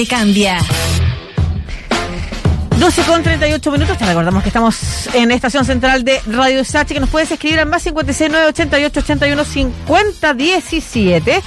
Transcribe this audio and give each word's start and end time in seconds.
que 0.00 0.06
cambia. 0.06 0.58
12 2.78 3.02
con 3.02 3.22
38 3.22 3.70
minutos. 3.70 3.98
Te 3.98 4.06
recordamos 4.06 4.42
que 4.42 4.48
estamos 4.48 5.14
en 5.14 5.30
Estación 5.30 5.66
Central 5.66 6.04
de 6.04 6.22
Radio 6.26 6.64
Sachi, 6.64 6.94
que 6.94 7.00
nos 7.00 7.10
puedes 7.10 7.30
escribir 7.30 7.60
al 7.60 7.66
más 7.66 7.82
56 7.82 8.30
988 8.30 9.00
81 9.00 9.44
50 9.44 10.34
17. 10.34 11.42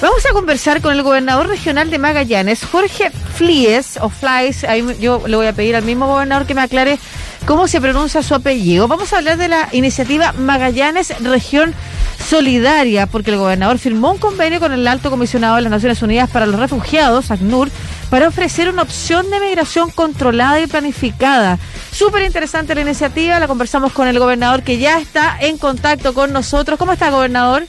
Vamos 0.00 0.24
a 0.26 0.32
conversar 0.32 0.80
con 0.80 0.92
el 0.92 1.02
gobernador 1.02 1.48
regional 1.48 1.90
de 1.90 1.98
Magallanes, 1.98 2.64
Jorge 2.64 3.10
Flies, 3.10 3.98
o 4.00 4.10
Flies. 4.10 4.62
Ahí 4.62 4.84
yo 5.00 5.26
le 5.26 5.36
voy 5.36 5.46
a 5.46 5.52
pedir 5.52 5.74
al 5.74 5.82
mismo 5.82 6.06
gobernador 6.06 6.46
que 6.46 6.54
me 6.54 6.60
aclare 6.60 7.00
cómo 7.48 7.66
se 7.66 7.80
pronuncia 7.80 8.22
su 8.22 8.34
apellido. 8.34 8.88
Vamos 8.88 9.10
a 9.10 9.16
hablar 9.16 9.38
de 9.38 9.48
la 9.48 9.70
iniciativa 9.72 10.32
Magallanes 10.32 11.18
Región 11.20 11.74
Solidaria, 12.22 13.06
porque 13.06 13.30
el 13.30 13.38
gobernador 13.38 13.78
firmó 13.78 14.10
un 14.10 14.18
convenio 14.18 14.60
con 14.60 14.74
el 14.74 14.86
Alto 14.86 15.08
Comisionado 15.08 15.56
de 15.56 15.62
las 15.62 15.70
Naciones 15.70 16.02
Unidas 16.02 16.28
para 16.28 16.44
los 16.44 16.60
Refugiados, 16.60 17.30
ACNUR, 17.30 17.70
para 18.10 18.28
ofrecer 18.28 18.68
una 18.68 18.82
opción 18.82 19.30
de 19.30 19.40
migración 19.40 19.90
controlada 19.90 20.60
y 20.60 20.66
planificada. 20.66 21.58
Súper 21.90 22.24
interesante 22.24 22.74
la 22.74 22.82
iniciativa, 22.82 23.40
la 23.40 23.48
conversamos 23.48 23.94
con 23.94 24.08
el 24.08 24.18
gobernador 24.18 24.62
que 24.62 24.76
ya 24.76 24.98
está 24.98 25.34
en 25.40 25.56
contacto 25.56 26.12
con 26.12 26.34
nosotros. 26.34 26.78
¿Cómo 26.78 26.92
está, 26.92 27.08
gobernador? 27.08 27.66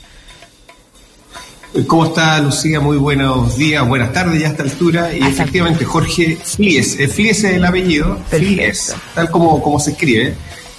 ¿Cómo 1.86 2.06
está 2.06 2.40
Lucía? 2.40 2.80
Muy 2.80 2.98
buenos 2.98 3.56
días, 3.56 3.88
buenas 3.88 4.12
tardes 4.12 4.42
ya 4.42 4.48
a 4.48 4.52
esta 4.52 4.64
altura. 4.64 5.14
Y 5.14 5.22
efectivamente, 5.22 5.86
Jorge 5.86 6.36
Flies, 6.44 6.98
Flies 7.14 7.44
es 7.44 7.54
el 7.54 7.64
apellido, 7.64 8.18
Flies, 8.28 8.96
tal 9.14 9.30
como, 9.30 9.62
como 9.62 9.80
se 9.80 9.92
escribe. 9.92 10.36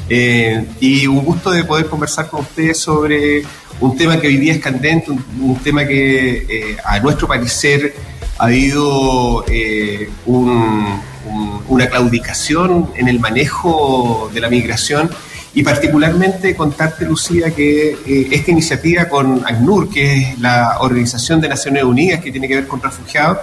Eh, 0.08 0.64
y 0.80 1.06
un 1.06 1.24
gusto 1.24 1.52
de 1.52 1.62
poder 1.62 1.86
conversar 1.86 2.28
con 2.28 2.40
ustedes 2.40 2.78
sobre 2.78 3.44
un 3.78 3.96
tema 3.96 4.20
que 4.20 4.26
hoy 4.26 4.36
día 4.38 4.54
es 4.54 4.58
candente, 4.58 5.12
un, 5.12 5.56
tema 5.62 5.86
que 5.86 6.46
eh, 6.48 6.76
a 6.84 6.98
nuestro 6.98 7.28
parecer 7.28 7.94
ha 8.38 8.46
habido 8.46 9.44
eh, 9.48 10.10
una 10.26 11.86
claudicación 11.88 12.90
en 12.96 13.06
el 13.06 13.20
manejo 13.20 14.28
de 14.34 14.40
la 14.40 14.50
migración 14.50 15.08
y 15.52 15.62
particularmente 15.62 16.54
contarte, 16.54 17.04
Lucía, 17.04 17.50
que 17.50 17.96
eh, 18.06 18.28
esta 18.30 18.52
iniciativa 18.52 19.06
con 19.06 19.42
ACNUR, 19.44 19.90
que 19.90 20.16
es 20.16 20.38
la 20.38 20.78
Organización 20.80 21.40
de 21.40 21.48
Naciones 21.48 21.82
Unidas 21.82 22.20
que 22.20 22.30
tiene 22.30 22.46
que 22.46 22.54
ver 22.54 22.68
con 22.68 22.80
refugiados, 22.80 23.38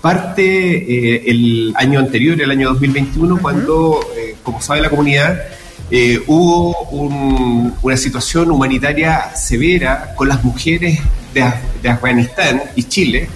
parte 0.00 0.44
eh, 0.44 1.24
el 1.26 1.72
año 1.76 1.98
anterior, 1.98 2.40
el 2.40 2.50
año 2.50 2.68
2021, 2.68 3.38
cuando, 3.42 4.00
eh, 4.16 4.36
como 4.44 4.60
sabe 4.62 4.80
la 4.80 4.90
comunidad, 4.90 5.40
hubo 6.26 6.82
una 7.80 7.96
situación 7.96 8.50
humanitaria 8.50 9.34
severa 9.34 10.12
con 10.16 10.28
las 10.28 10.44
mujeres 10.44 11.00
de, 11.32 11.50
de 11.82 11.88
Afganistán 11.88 12.62
y 12.76 12.84
Chile. 12.84 13.26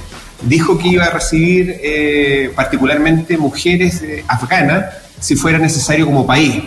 Dijo 0.42 0.76
que 0.78 0.88
iba 0.88 1.06
a 1.06 1.10
recibir 1.10 1.80
particularmente 2.54 3.38
mujeres 3.38 4.04
afganas 4.28 4.84
si 5.18 5.34
fuera 5.34 5.56
necesario 5.58 6.04
como 6.04 6.26
país. 6.26 6.62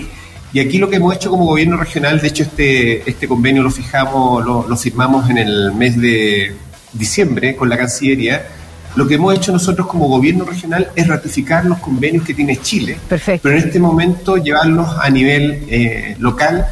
Y 0.55 0.61
aquí 0.61 0.77
lo 0.77 0.89
que 0.89 0.95
hemos 0.95 1.13
hecho 1.13 1.29
como 1.29 1.45
gobierno 1.47 1.75
regional, 1.75 2.21
de 2.21 2.29
hecho 2.29 2.43
este, 2.43 3.09
este 3.09 3.27
convenio 3.27 3.61
lo 3.61 3.69
fijamos, 3.69 4.45
lo, 4.45 4.77
firmamos 4.77 5.29
en 5.29 5.37
el 5.37 5.73
mes 5.73 5.99
de 5.99 6.55
diciembre 6.93 7.57
con 7.57 7.67
la 7.67 7.77
Cancillería, 7.77 8.47
lo 8.95 9.05
que 9.05 9.15
hemos 9.15 9.35
hecho 9.35 9.51
nosotros 9.51 9.85
como 9.85 10.07
gobierno 10.07 10.45
regional 10.45 10.91
es 10.95 11.09
ratificar 11.09 11.65
los 11.65 11.79
convenios 11.79 12.23
que 12.23 12.33
tiene 12.33 12.55
Chile, 12.61 12.97
Perfecto. 13.09 13.41
pero 13.43 13.57
en 13.57 13.67
este 13.67 13.81
momento 13.81 14.37
llevarlos 14.37 14.87
a 14.97 15.09
nivel 15.09 15.65
eh, 15.67 16.15
local 16.19 16.65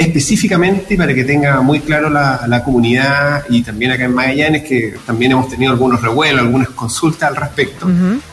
específicamente 0.00 0.96
para 0.96 1.14
que 1.14 1.24
tenga 1.24 1.60
muy 1.60 1.80
claro 1.80 2.08
la, 2.08 2.62
comunidad 2.64 3.44
y 3.50 3.62
también 3.62 3.90
acá 3.90 4.04
en 4.04 4.14
Magallanes, 4.14 4.62
que 4.62 4.94
también 5.04 5.32
hemos 5.32 5.50
tenido 5.50 5.72
algunos 5.72 6.00
revuelos, 6.00 6.40
algunas 6.40 6.70
consultas 6.70 7.28
al 7.28 7.36
respecto, 7.36 7.86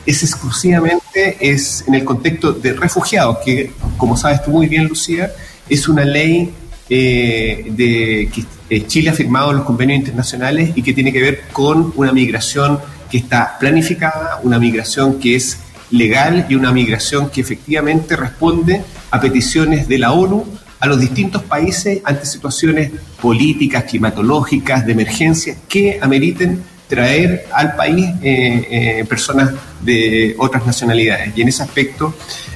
es 0.05 0.23
exclusivamente 0.23 1.37
es 1.41 1.83
en 1.85 1.95
el 1.95 2.05
contexto 2.05 2.53
de 2.53 2.71
refugiados, 2.71 3.39
que 3.43 3.71
como 3.97 4.15
sabes 4.15 4.43
tú 4.43 4.51
muy 4.51 4.67
bien, 4.67 4.87
Lucía, 4.87 5.29
es 5.67 5.89
una 5.89 6.05
ley 6.05 6.53
eh, 6.89 7.65
de 7.69 8.29
que 8.33 8.45
eh, 8.69 8.87
Chile 8.87 9.09
ha 9.09 9.13
firmado 9.13 9.51
los 9.51 9.65
convenios 9.65 9.99
internacionales 9.99 10.71
y 10.73 10.81
que 10.81 10.93
tiene 10.93 11.11
que 11.11 11.21
ver 11.21 11.41
con 11.51 11.91
una 11.97 12.13
migración 12.13 12.79
que 13.11 13.17
está 13.17 13.57
planificada, 13.59 14.39
una 14.43 14.57
migración 14.57 15.19
que 15.19 15.35
es 15.35 15.59
legal 15.91 16.45
y 16.47 16.55
una 16.55 16.71
migración 16.71 17.29
que 17.29 17.41
efectivamente 17.41 18.15
responde 18.15 18.83
a 19.11 19.19
peticiones 19.19 19.89
de 19.89 19.97
la 19.97 20.13
ONU 20.13 20.45
a 20.79 20.87
los 20.87 20.99
distintos 20.99 21.43
países 21.43 22.01
ante 22.03 22.25
situaciones 22.25 22.91
políticas, 23.21 23.83
climatológicas, 23.85 24.85
de 24.85 24.91
emergencia, 24.91 25.55
que 25.67 25.99
ameriten 26.01 26.61
traer 26.87 27.45
al 27.53 27.75
país 27.75 28.07
eh, 28.21 28.67
eh, 28.69 29.05
personas 29.05 29.51
de 29.81 30.35
otras 30.37 30.65
nacionalidades. 30.65 31.33
Y 31.35 31.41
en 31.41 31.49
ese 31.49 31.63
aspecto, 31.63 32.13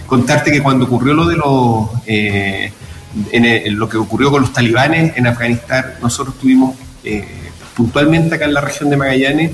contarte 0.07 0.51
que 0.51 0.61
cuando 0.61 0.85
ocurrió 0.85 1.13
lo 1.13 1.27
de 1.27 1.35
los... 1.35 1.89
Eh, 2.05 2.71
en, 3.33 3.77
lo 3.77 3.89
que 3.89 3.97
ocurrió 3.97 4.31
con 4.31 4.41
los 4.41 4.53
talibanes 4.53 5.17
en 5.17 5.27
Afganistán, 5.27 5.95
nosotros 6.01 6.39
tuvimos 6.39 6.77
puntualmente 7.75 8.35
acá 8.35 8.45
en 8.45 8.53
la 8.53 8.61
región 8.61 8.89
de 8.89 8.95
Magallanes 8.95 9.51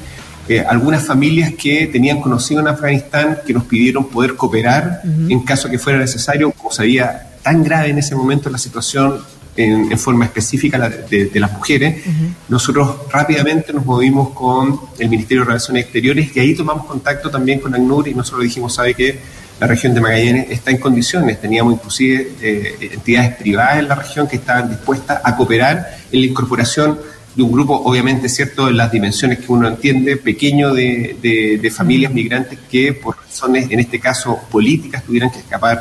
algunas 0.70 1.04
familias 1.04 1.54
que 1.58 1.88
tenían 1.88 2.22
conocido 2.22 2.62
en 2.62 2.68
Afganistán 2.68 3.40
que 3.48 3.54
nos 3.54 3.64
pidieron 3.64 4.10
poder 4.10 4.36
cooperar 4.36 5.02
en 5.04 5.40
caso 5.40 5.72
que 5.72 5.80
fuera 5.80 5.98
necesario, 5.98 6.52
como 6.52 6.72
sabía 6.72 7.27
tan 7.48 7.64
grave 7.64 7.92
en 7.92 7.98
ese 7.98 8.14
momento 8.14 8.50
la 8.50 8.58
situación 8.58 9.22
en, 9.56 9.98
forma 9.98 10.26
específica 10.26 10.78
de, 10.78 11.32
las 11.36 11.52
mujeres, 11.54 12.04
nosotros 12.50 13.10
rápidamente 13.10 13.72
nos 13.72 13.86
movimos 13.86 14.30
con 14.32 14.78
el 15.00 15.08
Ministerio 15.10 15.44
de 15.44 15.48
Relaciones 15.48 15.86
Exteriores 15.86 16.36
y 16.36 16.40
ahí 16.42 16.54
tomamos 16.54 16.86
contacto 16.86 17.32
también 17.32 17.60
con 17.60 17.74
ACNUR 17.74 18.10
y 18.10 18.14
nosotros 18.14 18.44
dijimos, 18.44 18.76
sabe 18.76 18.94
que 18.94 19.18
la 19.62 19.66
región 19.66 19.94
de 19.94 20.02
Magallanes 20.02 20.48
está 20.50 20.72
en 20.72 20.78
condiciones, 20.78 21.40
teníamos 21.40 21.74
inclusive 21.76 22.34
eh, 22.42 22.90
entidades 22.94 23.38
privadas 23.38 23.80
en 23.80 23.88
la 23.88 23.96
región 23.96 24.28
que 24.28 24.36
estaban 24.36 24.70
dispuestas 24.70 25.22
a 25.24 25.38
cooperar 25.38 25.88
en 26.12 26.20
la 26.20 26.28
incorporación 26.28 27.00
de 27.34 27.44
un 27.44 27.52
grupo, 27.54 27.82
obviamente, 27.86 28.28
cierto, 28.28 28.68
en 28.68 28.76
las 28.76 28.92
dimensiones 28.92 29.40
que 29.40 29.50
uno 29.50 29.70
entiende, 29.70 30.18
pequeño 30.18 30.74
de, 30.74 31.60
de 31.62 31.72
familias 31.72 32.12
migrantes 32.12 32.60
que 32.70 32.92
por 32.94 33.16
razones, 33.16 33.72
en 33.72 33.80
este 33.80 34.00
caso, 34.00 34.38
políticas, 34.52 35.04
tuvieran 35.04 35.32
que 35.32 35.40
escapar 35.40 35.80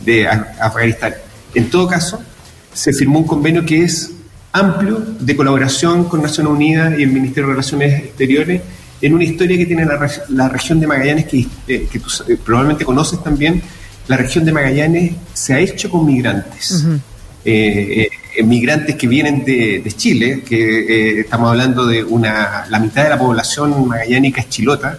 de 0.00 0.26
Afganistán. 0.26 1.14
En 1.54 1.70
todo 1.70 1.86
caso, 1.88 2.20
se 2.72 2.92
firmó 2.92 3.20
un 3.20 3.26
convenio 3.26 3.64
que 3.64 3.82
es 3.82 4.10
amplio 4.52 5.04
de 5.20 5.36
colaboración 5.36 6.04
con 6.04 6.22
Naciones 6.22 6.52
Unidas 6.52 6.98
y 6.98 7.02
el 7.02 7.10
Ministerio 7.10 7.48
de 7.48 7.54
Relaciones 7.54 8.04
Exteriores 8.04 8.62
en 9.00 9.14
una 9.14 9.24
historia 9.24 9.56
que 9.56 9.66
tiene 9.66 9.84
la, 9.84 10.48
región 10.48 10.80
de 10.80 10.86
Magallanes, 10.86 11.26
que, 11.26 11.46
eh, 11.68 11.88
tú 11.92 12.10
eh, 12.28 12.36
probablemente 12.44 12.84
conoces 12.84 13.22
también. 13.22 13.62
La 14.08 14.16
región 14.16 14.44
de 14.44 14.52
Magallanes 14.52 15.12
se 15.32 15.54
ha 15.54 15.60
hecho 15.60 15.90
con 15.90 16.04
migrantes. 16.04 16.84
Eh, 17.44 18.08
migrantes 18.44 18.96
que 18.96 19.06
vienen 19.06 19.44
de, 19.44 19.92
Chile, 19.96 20.42
que 20.46 21.20
estamos 21.20 21.50
hablando 21.50 21.86
de 21.86 22.02
una, 22.02 22.66
la 22.68 22.78
mitad 22.78 23.04
de 23.04 23.10
la 23.10 23.18
población 23.18 23.86
magallánica 23.86 24.40
es 24.40 24.48
chilota, 24.48 24.98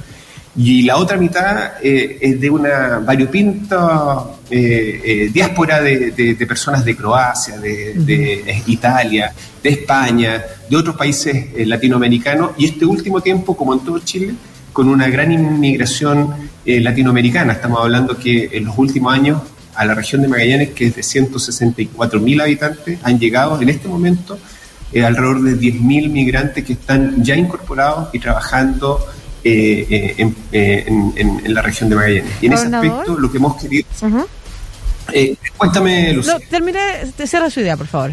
y 0.61 0.81
la 0.81 0.97
otra 0.97 1.15
mitad 1.15 1.75
eh, 1.81 2.17
es 2.19 2.41
de 2.41 2.49
una 2.49 2.99
variopinta 2.99 4.25
eh, 4.51 5.01
eh, 5.05 5.29
diáspora 5.31 5.81
de, 5.81 6.35
personas 6.45 6.83
de 6.83 6.97
Croacia, 6.97 7.57
de, 7.57 8.61
Italia, 8.67 9.31
de 9.63 9.69
España, 9.69 10.43
de 10.69 10.75
otros 10.75 10.97
países 10.97 11.65
latinoamericanos, 11.65 12.51
y 12.57 12.65
este 12.65 12.85
último 12.85 13.21
tiempo, 13.21 13.55
como 13.55 13.73
en 13.73 13.79
todo 13.79 13.99
Chile, 13.99 14.33
con 14.73 14.89
una 14.89 15.07
gran 15.07 15.31
inmigración 15.31 16.33
latinoamericana. 16.65 17.53
Estamos 17.53 17.79
hablando 17.79 18.17
que 18.17 18.49
en 18.51 18.65
los 18.65 18.77
últimos 18.77 19.13
años 19.13 19.41
a 19.75 19.85
la 19.85 19.95
región 19.95 20.21
de 20.21 20.27
Magallanes, 20.27 20.71
que 20.71 20.87
es 20.87 20.95
de 20.97 21.03
164 21.03 22.19
mil 22.19 22.41
habitantes, 22.41 22.99
han 23.03 23.17
llegado 23.17 23.61
en 23.61 23.69
este 23.69 23.87
momento 23.87 24.37
alrededor 24.93 25.41
de 25.41 25.57
10.000 25.57 26.09
migrantes 26.09 26.65
que 26.65 26.73
están 26.73 27.23
ya 27.23 27.35
incorporados 27.35 28.09
y 28.11 28.19
trabajando 28.19 28.99
eh, 29.43 30.15
eh, 30.17 30.33
eh, 30.51 30.83
en, 30.87 31.53
la 31.53 31.61
región 31.61 31.89
de 31.89 31.95
Magallanes. 31.95 32.33
Y 32.41 32.47
en 32.47 32.53
ese 32.53 32.65
aspecto 32.67 33.17
lo 33.17 33.31
que 33.31 33.37
hemos 33.37 33.61
querido... 33.61 33.87
cuéntame, 35.57 36.13
Lucía. 36.13 36.33
No, 36.33 36.39
termine, 36.49 36.79
cierra 37.25 37.49
su 37.49 37.61
idea, 37.61 37.77
por 37.77 37.87
favor. 37.87 38.11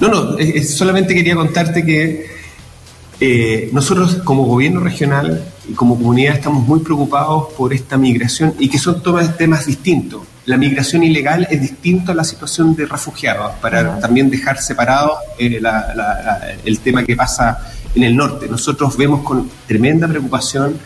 No, 0.00 0.08
no, 0.08 0.36
solamente 0.62 1.14
quería 1.14 1.34
contarte 1.34 1.84
que 1.84 3.70
nosotros 3.72 4.16
como 4.24 4.44
gobierno 4.44 4.80
regional 4.80 5.44
y 5.68 5.72
como 5.72 5.96
comunidad 5.96 6.36
estamos 6.36 6.66
muy 6.66 6.80
preocupados 6.80 7.52
por 7.54 7.72
esta 7.72 7.96
migración 7.96 8.54
y 8.58 8.68
que 8.68 8.78
son 8.78 9.02
temas 9.36 9.66
distintos. 9.66 10.22
La 10.46 10.58
migración 10.58 11.02
ilegal 11.02 11.48
es 11.50 11.60
distinto 11.60 12.12
a 12.12 12.14
la 12.14 12.24
situación 12.24 12.76
de 12.76 12.86
refugiados, 12.86 13.52
para 13.62 13.98
también 13.98 14.30
dejar 14.30 14.60
separado 14.60 15.16
el 15.38 16.78
tema 16.80 17.02
que 17.02 17.16
pasa 17.16 17.72
en 17.94 18.02
el 18.02 18.16
norte. 18.16 18.46
Nosotros 18.48 18.96
vemos 18.96 19.22
con 19.22 19.50
tremenda 19.66 20.08
preocupación 20.08 20.78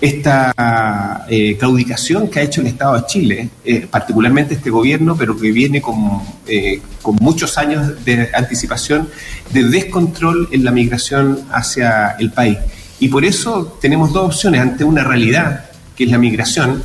esta 0.00 1.24
eh, 1.28 1.56
claudicación 1.56 2.28
que 2.28 2.40
ha 2.40 2.42
hecho 2.42 2.60
el 2.60 2.66
Estado 2.66 3.00
de 3.00 3.06
Chile, 3.06 3.48
eh, 3.64 3.86
particularmente 3.90 4.54
este 4.54 4.68
gobierno, 4.68 5.16
pero 5.16 5.38
que 5.38 5.50
viene 5.50 5.80
con, 5.80 6.20
eh, 6.46 6.82
con 7.00 7.16
muchos 7.16 7.56
años 7.56 8.04
de 8.04 8.28
anticipación 8.34 9.08
de 9.50 9.64
descontrol 9.64 10.48
en 10.52 10.64
la 10.64 10.72
migración 10.72 11.40
hacia 11.50 12.16
el 12.18 12.32
país. 12.32 12.58
Y 13.00 13.08
por 13.08 13.24
eso 13.24 13.78
tenemos 13.80 14.12
dos 14.12 14.26
opciones 14.26 14.60
ante 14.60 14.84
una 14.84 15.04
realidad, 15.04 15.66
que 15.96 16.04
es 16.04 16.10
la 16.10 16.18
migración. 16.18 16.82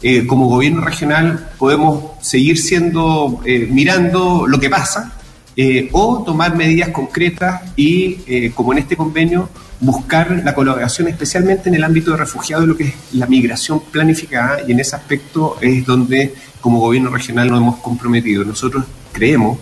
Eh, 0.00 0.26
como 0.26 0.46
gobierno 0.46 0.82
regional 0.82 1.50
podemos 1.58 2.12
seguir 2.20 2.58
siendo, 2.58 3.40
mirando 3.70 4.46
lo 4.46 4.60
que 4.60 4.70
pasa, 4.70 5.17
eh, 5.60 5.88
o 5.90 6.22
tomar 6.22 6.54
medidas 6.54 6.90
concretas 6.90 7.62
y, 7.74 8.50
como 8.50 8.72
en 8.72 8.78
este 8.78 8.96
convenio, 8.96 9.48
buscar 9.80 10.42
la 10.44 10.54
colaboración 10.54 11.08
especialmente 11.08 11.68
en 11.68 11.74
el 11.74 11.82
ámbito 11.82 12.12
de 12.12 12.18
refugiados, 12.18 12.68
lo 12.68 12.76
que 12.76 12.84
es 12.84 12.94
la 13.12 13.26
migración 13.26 13.80
planificada, 13.90 14.60
y 14.66 14.70
en 14.70 14.78
ese 14.78 14.94
aspecto 14.94 15.56
es 15.60 15.84
donde 15.84 16.32
como 16.60 16.78
gobierno 16.78 17.10
regional 17.10 17.48
nos 17.48 17.60
hemos 17.60 17.76
comprometido. 17.78 18.44
Nosotros 18.44 18.84
creemos 19.12 19.58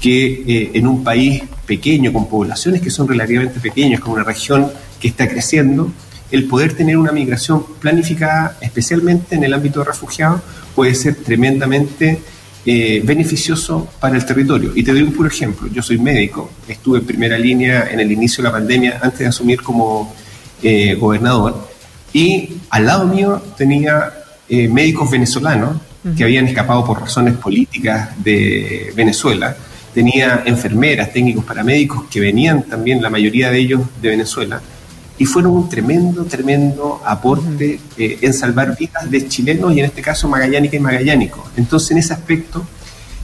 que 0.00 0.42
eh, 0.46 0.70
en 0.74 0.86
un 0.86 1.02
país 1.02 1.42
pequeño, 1.66 2.12
con 2.12 2.28
poblaciones 2.28 2.80
que 2.80 2.90
son 2.90 3.06
relativamente 3.06 3.60
pequeñas, 3.60 4.00
con 4.00 4.14
una 4.14 4.24
región 4.24 4.70
que 5.00 5.08
está 5.08 5.28
creciendo, 5.28 5.92
el 6.30 6.44
poder 6.44 6.74
tener 6.74 6.96
una 6.96 7.10
migración 7.10 7.64
planificada, 7.80 8.58
especialmente 8.60 9.34
en 9.34 9.44
el 9.44 9.54
ámbito 9.54 9.80
de 9.80 9.86
refugiados, 9.86 10.40
puede 10.74 10.94
ser 10.94 11.14
tremendamente 11.16 12.20
eh, 12.66 13.00
beneficioso 13.04 13.88
para 14.00 14.16
el 14.16 14.24
territorio. 14.24 14.72
Y 14.74 14.82
te 14.82 14.92
doy 14.92 15.02
un 15.02 15.12
puro 15.12 15.28
ejemplo. 15.28 15.68
Yo 15.68 15.82
soy 15.82 15.98
médico, 15.98 16.50
estuve 16.68 16.98
en 16.98 17.06
primera 17.06 17.38
línea 17.38 17.88
en 17.90 18.00
el 18.00 18.10
inicio 18.12 18.42
de 18.42 18.48
la 18.48 18.52
pandemia 18.52 18.98
antes 19.02 19.20
de 19.20 19.26
asumir 19.26 19.62
como 19.62 20.14
eh, 20.62 20.94
gobernador, 20.94 21.68
y 22.12 22.56
al 22.70 22.86
lado 22.86 23.06
mío 23.06 23.42
tenía 23.56 24.12
médicos 24.48 25.10
venezolanos 25.10 25.76
que 26.16 26.24
habían 26.24 26.46
escapado 26.46 26.82
por 26.82 26.98
razones 26.98 27.34
políticas 27.34 28.10
de 28.24 28.94
Venezuela 28.96 29.54
tenía 29.98 30.42
enfermeras, 30.46 31.12
técnicos 31.12 31.44
paramédicos 31.44 32.04
que 32.04 32.20
venían 32.20 32.62
también, 32.62 33.02
la 33.02 33.10
mayoría 33.10 33.50
de 33.50 33.58
ellos 33.58 33.80
de 34.00 34.10
Venezuela, 34.10 34.60
y 35.18 35.26
fueron 35.26 35.52
un 35.52 35.68
tremendo, 35.68 36.24
tremendo 36.24 37.02
aporte 37.04 37.80
eh, 37.96 38.18
en 38.20 38.32
salvar 38.32 38.76
vidas 38.76 39.10
de 39.10 39.28
chilenos 39.28 39.74
y 39.74 39.80
en 39.80 39.86
este 39.86 40.00
caso 40.00 40.28
magallánica 40.28 40.76
y 40.76 40.80
magallánicos. 40.80 41.44
Entonces, 41.56 41.90
en 41.90 41.98
ese 41.98 42.12
aspecto, 42.12 42.64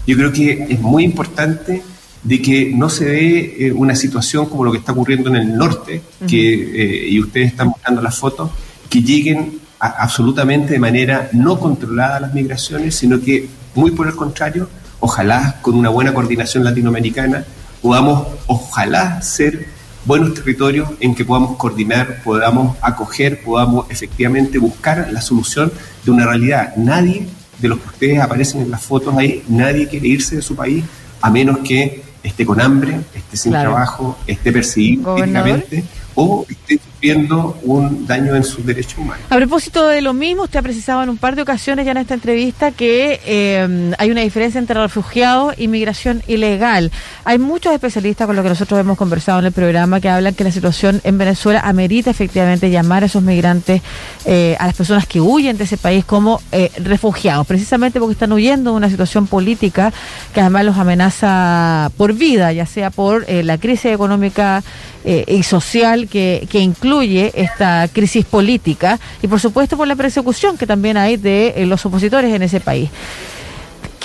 yo 0.07 0.17
creo 0.17 0.33
que 0.33 0.67
es 0.69 0.81
muy 0.81 1.05
importante 1.05 1.83
de 2.23 2.43
que 2.43 2.73
no 2.75 2.89
se 2.89 3.05
dé 3.05 3.67
eh, 3.67 3.73
una 3.73 3.95
situación 3.95 4.47
como 4.47 4.65
lo 4.65 4.73
que 4.73 4.79
está 4.79 4.93
ocurriendo 4.93 5.31
en 5.31 5.37
el 5.37 5.57
norte, 5.57 6.03
que, 6.27 6.53
eh, 6.53 7.09
y 7.11 7.21
ustedes 7.21 7.49
están 7.49 7.69
mostrando 7.69 8.03
las 8.03 8.19
fotos, 8.19 8.51
que 8.91 9.03
lleguen 9.03 9.61
absolutamente 9.79 10.73
de 10.73 10.79
manera 10.79 11.29
no 11.33 11.61
controlada 11.61 12.21
las 12.21 12.35
migraciones, 12.35 12.95
sino 12.97 13.21
que, 13.21 13.49
muy 13.75 13.91
por 13.91 14.07
el 14.07 14.17
contrario, 14.17 14.69
ojalá 15.01 15.59
con 15.61 15.75
una 15.75 15.91
buena 15.91 16.15
coordinación 16.15 16.65
latinoamericana 16.65 17.45
podamos, 17.83 18.29
ojalá, 18.47 19.21
ser 19.21 19.67
buenos 20.05 20.35
territorios 20.35 20.91
en 21.01 21.15
que 21.15 21.25
podamos 21.25 21.57
coordinar, 21.57 22.23
podamos 22.23 22.77
acoger, 22.81 23.43
podamos 23.43 23.87
efectivamente 23.91 24.59
buscar 24.59 25.09
la 25.11 25.21
solución 25.21 25.73
de 26.05 26.11
una 26.11 26.27
realidad. 26.27 26.75
Nadie 26.77 27.27
de 27.59 27.69
los 27.69 27.79
que 27.79 27.89
ustedes 27.89 28.21
aparecen 28.21 28.63
en 28.63 28.71
las 28.71 28.83
fotos 28.83 29.17
ahí, 29.17 29.43
nadie 29.49 29.89
quiere 29.89 30.09
irse 30.09 30.37
de 30.37 30.43
su 30.43 30.55
país 30.55 30.85
a 31.21 31.31
menos 31.31 31.59
que 31.59 32.03
esté 32.23 32.45
con 32.45 32.61
hambre, 32.61 33.01
esté 33.15 33.37
sin 33.37 33.53
trabajo, 33.53 34.19
esté 34.27 34.53
perseguido 34.53 35.15
políticamente 35.15 35.85
o 36.15 36.47
esté 36.49 36.81
sufriendo 37.05 37.59
un 37.65 38.07
daño 38.07 38.35
en 38.35 38.45
sus 38.45 38.65
derechos 38.65 38.97
humanos. 38.97 39.27
A 39.29 39.37
propósito 39.37 39.87
de 39.89 40.01
lo 40.01 40.15
mismo, 40.15 40.45
usted 40.45 40.61
ha 40.61 40.63
precisado 40.63 41.03
en 41.03 41.11
un 41.11 41.19
par 41.19 41.37
de 41.37 41.43
ocasiones 41.43 41.85
ya 41.85 41.93
en 41.93 41.99
esta 41.99 42.15
entrevista 42.15 42.73
que 42.73 43.21
eh, 43.27 43.93
hay 43.99 44.11
una 44.11 44.23
diferencia 44.23 44.59
entre 44.59 44.81
refugiados 44.81 45.55
y 45.59 45.69
migración 45.69 46.23
ilegal. 46.27 46.91
Hay 47.25 47.39
muchos 47.39 47.75
especialistas 47.75 48.27
con 48.27 48.37
los 48.37 48.43
que 48.43 48.49
nosotros 48.49 48.81
hemos 48.81 48.97
conversado 48.97 49.39
en 49.41 49.45
el 49.45 49.53
programa 49.53 50.01
que 50.01 50.09
hablan 50.09 50.35
que 50.35 50.45
la 50.45 50.51
situación 50.51 51.03
en 51.05 51.19
Venezuela 51.19 51.61
amerita 51.61 52.11
efectivamente 52.11 52.71
llamar 52.71 53.03
a 53.03 53.07
esos 53.07 53.23
migrantes, 53.23 53.83
eh, 54.25 54.57
a 54.59 54.65
las 54.67 54.75
personas 54.75 55.07
que 55.07 55.21
huyen 55.21 55.59
de 55.59 55.65
ese 55.65 55.77
país 55.77 56.07
como 56.07 56.41
eh, 56.53 56.71
refugiados, 56.83 57.47
precisamente 57.47 58.01
porque 58.01 58.15
están 58.15 58.33
huyendo 58.33 58.71
de 58.71 58.77
una 58.79 58.89
situación 58.89 59.27
política 59.27 59.93
que 60.33 60.41
además 60.41 60.65
los 60.65 60.79
amenaza 60.79 61.91
por 61.99 62.15
vida, 62.15 62.51
ya 62.53 62.65
sea 62.65 62.91
por 62.91 63.29
la 63.29 63.59
crisis 63.59 63.93
económica 63.93 64.63
y 65.05 65.43
social 65.43 66.09
que, 66.09 66.49
incluye 66.53 66.94
esta 67.03 67.89
crisis 67.93 68.25
política 68.25 68.99
y 69.23 69.29
por 69.29 69.41
supuesto 69.41 69.77
por 69.77 69.89
la 69.89 69.97
persecución 69.97 70.57
que 70.57 70.67
también 70.67 70.97
hay 70.97 71.17
de 71.17 71.55
eh, 71.57 71.67
los 71.67 71.85
opositores 71.87 72.33
en 72.33 72.43
ese 72.43 72.61
país. 72.61 72.91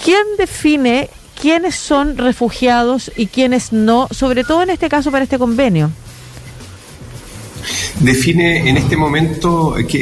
¿Quién 0.03 0.23
define 0.37 1.09
quiénes 1.39 1.75
son 1.75 2.17
refugiados 2.17 3.11
y 3.15 3.27
quiénes 3.27 3.71
no, 3.71 4.07
sobre 4.11 4.43
todo 4.43 4.63
en 4.63 4.71
este 4.71 4.89
caso 4.89 5.11
para 5.11 5.23
este 5.23 5.37
convenio? 5.37 5.91
Define 7.99 8.69
en 8.69 8.77
este 8.77 8.95
momento 8.95 9.75
que 9.87 9.99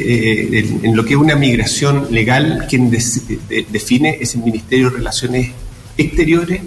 eh, 0.60 0.80
en, 0.84 0.96
lo 0.96 1.04
que 1.04 1.14
es 1.14 1.20
una 1.20 1.36
migración 1.36 2.08
legal, 2.12 2.66
quien 2.70 2.92
define 2.92 4.18
es 4.22 4.36
el 4.36 4.44
Ministerio 4.44 4.90
de 4.90 4.98
Relaciones 4.98 5.52
Exteriores 5.98 6.62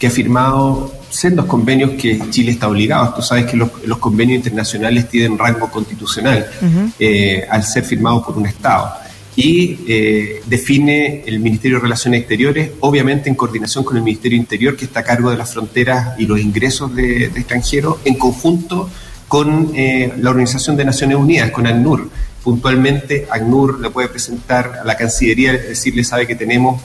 que 0.00 0.06
ha 0.06 0.10
firmado 0.10 0.90
sendos 1.10 1.44
convenios 1.44 1.90
que 1.90 2.18
Chile 2.30 2.52
está 2.52 2.68
obligado. 2.68 3.12
Tú 3.16 3.20
sabes 3.20 3.44
que 3.44 3.56
los, 3.56 3.98
convenios 3.98 4.36
internacionales 4.36 5.10
tienen 5.10 5.36
rango 5.36 5.70
constitucional 5.70 6.50
eh, 6.98 7.46
al 7.50 7.62
ser 7.62 7.84
firmados 7.84 8.24
por 8.24 8.38
un 8.38 8.46
Estado. 8.46 8.94
Y 9.36 9.80
eh, 9.86 10.42
define 10.46 11.22
el 11.26 11.38
Ministerio 11.38 11.76
de 11.76 11.82
Relaciones 11.82 12.20
Exteriores, 12.20 12.70
obviamente 12.80 13.28
en 13.28 13.34
coordinación 13.34 13.84
con 13.84 13.98
el 13.98 14.02
Ministerio 14.02 14.38
Interior, 14.38 14.74
que 14.74 14.86
está 14.86 15.00
a 15.00 15.04
cargo 15.04 15.30
de 15.30 15.36
las 15.36 15.52
fronteras 15.52 16.18
y 16.18 16.24
los 16.24 16.40
ingresos 16.40 16.94
de, 16.96 17.26
extranjeros, 17.26 17.98
en 18.06 18.14
conjunto 18.14 18.88
con 19.28 19.72
eh, 19.74 20.14
la 20.16 20.30
Organización 20.30 20.78
de 20.78 20.86
Naciones 20.86 21.18
Unidas, 21.18 21.50
con 21.50 21.66
ACNUR. 21.66 22.08
Puntualmente, 22.42 23.28
ACNUR 23.30 23.80
le 23.80 23.90
puede 23.90 24.08
presentar 24.08 24.80
a 24.82 24.84
la 24.84 24.96
Cancillería, 24.96 25.52
decirle, 25.52 26.04
sabe 26.04 26.26
que 26.26 26.34
tenemos, 26.34 26.80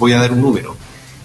voy 0.00 0.12
a 0.12 0.18
dar 0.18 0.32
un 0.32 0.42
número, 0.42 0.76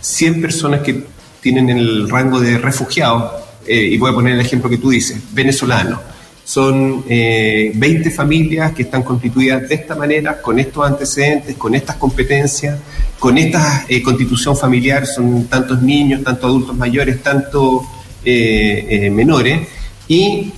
100 0.02 0.40
personas 0.40 0.82
que 0.82 1.04
tienen 1.42 1.70
el 1.70 2.10
rango 2.10 2.40
de 2.40 2.58
refugiados, 2.58 3.42
eh, 3.66 3.90
y 3.92 3.98
voy 3.98 4.12
a 4.12 4.14
poner 4.14 4.34
el 4.34 4.42
ejemplo 4.42 4.70
que 4.70 4.78
tú 4.78 4.90
dices, 4.90 5.20
venezolano. 5.34 6.00
Son 6.44 7.04
20 7.08 7.78
eh, 7.80 8.12
familias 8.12 8.74
que 8.74 8.84
están 8.84 9.04
constituidas 9.04 9.70
de 9.70 9.76
esta 9.76 9.96
manera, 9.96 10.42
con 10.42 10.60
estos 10.60 10.86
antecedentes, 10.86 11.56
con 11.56 11.76
estas 11.76 11.96
competencias, 11.98 12.80
con 13.20 13.38
esta 13.38 13.86
eh, 13.88 14.02
constitución 14.02 14.58
familiar, 14.58 15.06
son 15.06 15.46
tantos 15.46 15.82
niños, 15.82 16.24
tantos 16.24 16.46
adultos 16.46 16.76
mayores, 16.76 17.22
tantos 17.22 17.84
menores, 18.24 19.68
y 20.08 20.54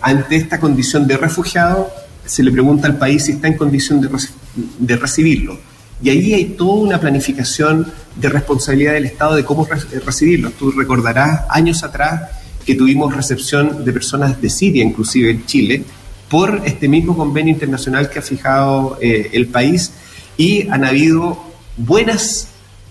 ante 0.00 0.36
esta 0.36 0.58
condición 0.58 1.06
de 1.06 1.16
refugiado 1.16 1.88
se 2.24 2.42
le 2.42 2.50
pregunta 2.50 2.88
al 2.88 2.98
país 2.98 3.24
si 3.24 3.32
está 3.32 3.46
en 3.46 3.56
condición 3.56 4.00
de 4.78 4.96
recibirlo. 4.96 5.58
Y 6.02 6.10
ahí 6.10 6.34
hay 6.34 6.44
toda 6.46 6.80
una 6.80 7.00
planificación 7.00 7.86
de 8.20 8.28
responsabilidad 8.28 8.92
del 8.92 9.06
Estado 9.06 9.36
de 9.36 9.44
cómo 9.44 9.66
recibirlos. 10.04 10.52
Tú 10.54 10.70
recordarás 10.72 11.42
años 11.48 11.82
atrás 11.82 12.30
que 12.64 12.74
tuvimos 12.74 13.14
recepción 13.14 13.84
de 13.84 13.92
personas 13.92 14.40
de 14.40 14.50
Siria, 14.50 14.84
inclusive 14.84 15.30
en 15.30 15.46
Chile, 15.46 15.82
por 16.28 16.62
este 16.64 16.88
mismo 16.88 17.16
convenio 17.16 17.52
internacional 17.52 18.08
que 18.10 18.18
ha 18.18 18.22
fijado 18.22 18.98
eh, 19.00 19.30
el 19.32 19.48
país 19.48 19.92
y 20.36 20.68
han 20.68 20.84
habido 20.84 21.42
buenas 21.76 22.48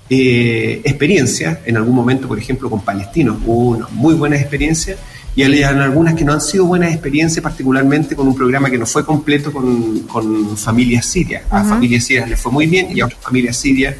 eh, 0.09 0.81
experiencias, 0.83 1.59
en 1.65 1.77
algún 1.77 1.95
momento, 1.95 2.27
por 2.27 2.39
ejemplo, 2.39 2.69
con 2.69 2.81
palestinos, 2.81 3.37
hubo 3.45 3.69
una 3.69 3.87
muy 3.91 4.15
buenas 4.15 4.41
experiencias 4.41 4.97
y 5.35 5.43
hay 5.43 5.63
algunas 5.63 6.15
que 6.15 6.25
no 6.25 6.33
han 6.33 6.41
sido 6.41 6.65
buenas 6.65 6.91
experiencias, 6.91 7.41
particularmente 7.41 8.15
con 8.15 8.27
un 8.27 8.35
programa 8.35 8.69
que 8.69 8.77
no 8.77 8.85
fue 8.85 9.05
completo 9.05 9.53
con, 9.53 10.57
familias 10.57 11.05
sirias. 11.05 11.43
A 11.49 11.63
familias 11.63 12.03
sirias 12.03 12.27
les 12.27 12.39
fue 12.39 12.51
muy 12.51 12.65
bien 12.65 12.87
y 12.93 12.99
a 12.99 13.05
otras 13.05 13.21
familias 13.21 13.55
sirias 13.55 13.95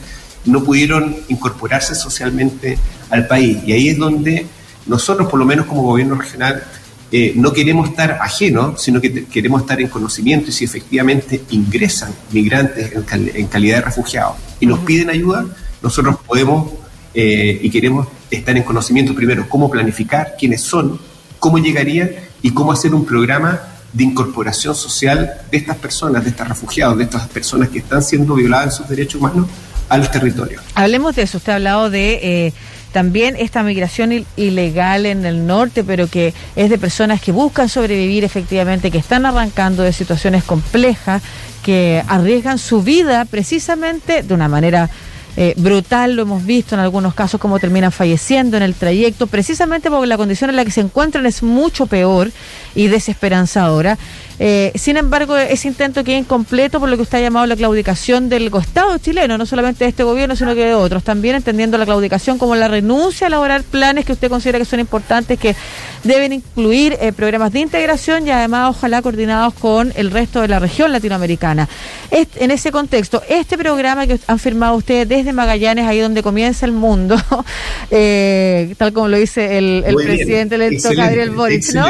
no 0.45 0.63
pudieron 0.63 1.15
incorporarse 1.27 1.95
socialmente 1.95 2.77
al 3.09 3.27
país. 3.27 3.57
Y 3.65 3.73
ahí 3.73 3.89
es 3.89 3.97
donde 3.97 4.45
nosotros, 4.85 5.29
por 5.29 5.39
lo 5.39 5.45
menos 5.45 5.65
como 5.65 5.83
gobierno 5.83 6.15
regional, 6.15 6.63
eh, 7.11 7.33
no 7.35 7.53
queremos 7.53 7.89
estar 7.89 8.19
ajenos, 8.21 8.81
sino 8.81 9.01
que 9.01 9.25
queremos 9.25 9.61
estar 9.61 9.81
en 9.81 9.87
conocimiento 9.87 10.49
y 10.49 10.53
si 10.53 10.65
efectivamente 10.65 11.41
ingresan 11.49 12.13
migrantes 12.31 12.91
en, 12.93 13.47
calidad 13.47 13.77
de 13.77 13.81
refugiados 13.81 14.35
y 14.59 14.67
nos 14.67 14.79
piden 14.79 15.09
ayuda, 15.09 15.45
nosotros 15.81 16.17
podemos 16.27 16.71
eh, 17.15 17.59
y 17.63 17.69
queremos 17.71 18.07
estar 18.29 18.55
en 18.55 18.61
conocimiento 18.61 19.15
primero 19.15 19.49
cómo 19.49 19.71
planificar, 19.71 20.35
quiénes 20.37 20.61
son, 20.61 20.99
cómo 21.39 21.57
llegarían 21.57 22.11
y 22.43 22.51
cómo 22.51 22.71
hacer 22.71 22.93
un 22.93 23.05
programa 23.05 23.59
de 23.91 24.03
incorporación 24.03 24.75
social 24.75 25.33
de 25.49 25.57
estas 25.57 25.77
personas, 25.77 26.23
de 26.23 26.29
estos 26.29 26.47
refugiados, 26.47 26.95
de 26.97 27.05
estas 27.05 27.27
personas 27.27 27.69
que 27.69 27.79
están 27.79 28.03
siendo 28.03 28.35
violadas 28.35 28.65
en 28.65 28.71
sus 28.77 28.89
derechos 28.89 29.15
humanos 29.15 29.47
al 29.89 30.09
territorio. 30.09 30.61
Hablemos 30.75 31.15
de 31.15 31.23
eso. 31.23 31.37
Usted 31.37 31.51
ha 31.51 31.55
hablado 31.55 31.89
de 31.89 32.19
eh, 32.21 32.53
también 32.91 33.35
esta 33.37 33.63
migración 33.63 34.25
ilegal 34.35 35.05
en 35.05 35.25
el 35.25 35.45
norte, 35.45 35.83
pero 35.83 36.07
que 36.07 36.33
es 36.55 36.69
de 36.69 36.77
personas 36.77 37.21
que 37.21 37.31
buscan 37.31 37.69
sobrevivir 37.69 38.23
efectivamente, 38.23 38.91
que 38.91 38.97
están 38.97 39.25
arrancando 39.25 39.83
de 39.83 39.93
situaciones 39.93 40.43
complejas, 40.43 41.21
que 41.63 42.03
arriesgan 42.07 42.57
su 42.57 42.81
vida 42.81 43.25
precisamente 43.25 44.23
de 44.23 44.33
una 44.33 44.47
manera 44.47 44.89
eh, 45.37 45.53
brutal, 45.57 46.15
lo 46.15 46.23
hemos 46.23 46.45
visto 46.45 46.75
en 46.75 46.81
algunos 46.81 47.13
casos 47.13 47.39
como 47.39 47.59
terminan 47.59 47.91
falleciendo 47.91 48.57
en 48.57 48.63
el 48.63 48.73
trayecto, 48.73 49.27
precisamente 49.27 49.89
porque 49.89 50.07
la 50.07 50.17
condición 50.17 50.49
en 50.49 50.55
la 50.55 50.65
que 50.65 50.71
se 50.71 50.81
encuentran 50.81 51.25
es 51.25 51.43
mucho 51.43 51.85
peor 51.85 52.31
y 52.75 52.87
desesperanzadora. 52.87 53.97
Eh, 54.39 54.71
sin 54.75 54.95
embargo, 54.95 55.37
ese 55.37 55.67
intento 55.67 56.03
queda 56.03 56.17
incompleto 56.17 56.79
por 56.79 56.87
lo 56.87 56.95
que 56.95 57.03
usted 57.03 57.17
ha 57.17 57.21
llamado 57.21 57.45
la 57.45 57.57
claudicación 57.57 58.29
del 58.29 58.47
Estado 58.47 58.97
chileno, 58.97 59.37
no 59.37 59.45
solamente 59.45 59.83
de 59.83 59.89
este 59.89 60.03
gobierno, 60.03 60.35
sino 60.35 60.55
que 60.55 60.65
de 60.65 60.73
otros. 60.73 61.03
También 61.03 61.35
entendiendo 61.35 61.77
la 61.77 61.85
claudicación 61.85 62.37
como 62.37 62.55
la 62.55 62.69
renuncia 62.69 63.27
a 63.27 63.29
elaborar 63.29 63.63
planes 63.63 64.05
que 64.05 64.13
usted 64.13 64.29
considera 64.29 64.57
que 64.57 64.65
son 64.65 64.79
importantes, 64.79 65.37
que 65.37 65.55
deben 66.03 66.31
incluir 66.31 66.97
eh, 67.01 67.11
programas 67.11 67.51
de 67.51 67.59
integración 67.59 68.25
y 68.27 68.31
además 68.31 68.69
ojalá 68.69 69.01
coordinados 69.01 69.53
con 69.55 69.91
el 69.95 70.09
resto 70.11 70.41
de 70.41 70.47
la 70.47 70.59
región 70.59 70.91
latinoamericana. 70.93 71.67
en 72.11 72.51
ese 72.51 72.71
contexto, 72.71 73.21
este 73.27 73.57
programa 73.57 74.07
que 74.07 74.19
han 74.25 74.39
firmado 74.39 74.75
ustedes 74.75 75.07
desde 75.07 75.33
Magallanes, 75.33 75.85
ahí 75.85 75.99
donde 75.99 76.23
comienza 76.23 76.65
el 76.65 76.71
mundo, 76.71 77.17
eh, 77.91 78.73
tal 78.77 78.93
como 78.93 79.09
lo 79.09 79.17
dice 79.17 79.57
el, 79.57 79.83
presidente 79.95 80.55
electo 80.55 80.89
Gabriel 80.95 81.31
Boric, 81.31 81.73
¿no? 81.73 81.87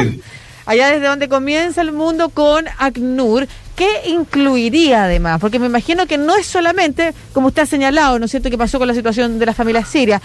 Allá 0.69 0.91
desde 0.91 1.07
donde 1.07 1.27
comienza 1.27 1.81
el 1.81 1.91
mundo 1.91 2.29
con 2.29 2.65
ACNUR, 2.77 3.47
¿qué 3.75 3.89
incluiría 4.07 5.05
además? 5.05 5.41
Porque 5.41 5.57
me 5.57 5.65
imagino 5.65 6.05
que 6.05 6.19
no 6.19 6.35
es 6.35 6.45
solamente, 6.45 7.15
como 7.33 7.47
usted 7.47 7.63
ha 7.63 7.65
señalado, 7.65 8.19
¿no 8.19 8.25
es 8.25 8.31
cierto?, 8.31 8.51
que 8.51 8.57
pasó 8.57 8.77
con 8.77 8.87
la 8.87 8.93
situación 8.93 9.39
de 9.39 9.47
las 9.47 9.55
familias 9.55 9.89
sirias, 9.89 10.21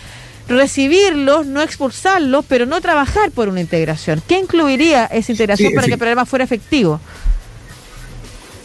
recibirlos, 0.46 1.46
no 1.46 1.62
expulsarlos, 1.62 2.44
pero 2.46 2.66
no 2.66 2.82
trabajar 2.82 3.30
por 3.30 3.48
una 3.48 3.62
integración. 3.62 4.22
¿Qué 4.28 4.38
incluiría 4.38 5.06
esa 5.06 5.32
integración 5.32 5.72
para 5.72 5.86
que 5.86 5.94
el 5.94 5.98
programa 5.98 6.26
fuera 6.26 6.44
efectivo? 6.44 7.00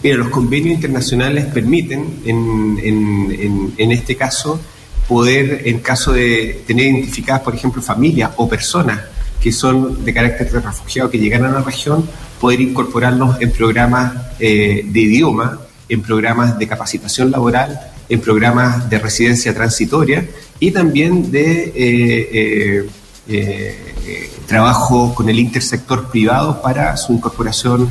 Mira, 0.03 0.17
los 0.17 0.27
convenios 0.27 0.75
internacionales 0.75 1.45
permiten, 1.45 2.19
en, 2.25 2.77
en, 2.83 3.73
en, 3.77 3.91
este 3.93 4.17
caso, 4.17 4.59
poder, 5.07 5.61
en 5.63 5.79
caso 5.79 6.11
de 6.11 6.61
tener 6.67 6.87
identificadas, 6.87 7.41
por 7.41 7.55
ejemplo, 7.55 7.81
familias 7.81 8.31
o 8.35 8.49
personas 8.49 8.99
que 9.41 9.51
son 9.51 10.03
de 10.03 10.13
carácter 10.13 10.51
de 10.51 10.59
refugiado 10.59 11.09
que 11.09 11.17
llegan 11.17 11.45
a 11.45 11.49
la 11.49 11.61
región, 11.61 12.07
poder 12.39 12.61
incorporarlos 12.61 13.41
en 13.41 13.51
programas 13.51 14.13
eh, 14.39 14.83
de 14.85 14.99
idioma, 14.99 15.59
en 15.87 16.01
programas 16.01 16.57
de 16.57 16.67
capacitación 16.67 17.31
laboral, 17.31 17.79
en 18.07 18.21
programas 18.21 18.89
de 18.89 18.99
residencia 18.99 19.53
transitoria 19.53 20.27
y 20.59 20.71
también 20.71 21.31
de 21.31 21.71
eh, 21.75 22.89
eh, 23.27 24.31
trabajo 24.47 25.13
con 25.13 25.29
el 25.29 25.39
intersector 25.39 26.09
privado 26.09 26.61
para 26.61 26.97
su 26.97 27.13
incorporación 27.13 27.89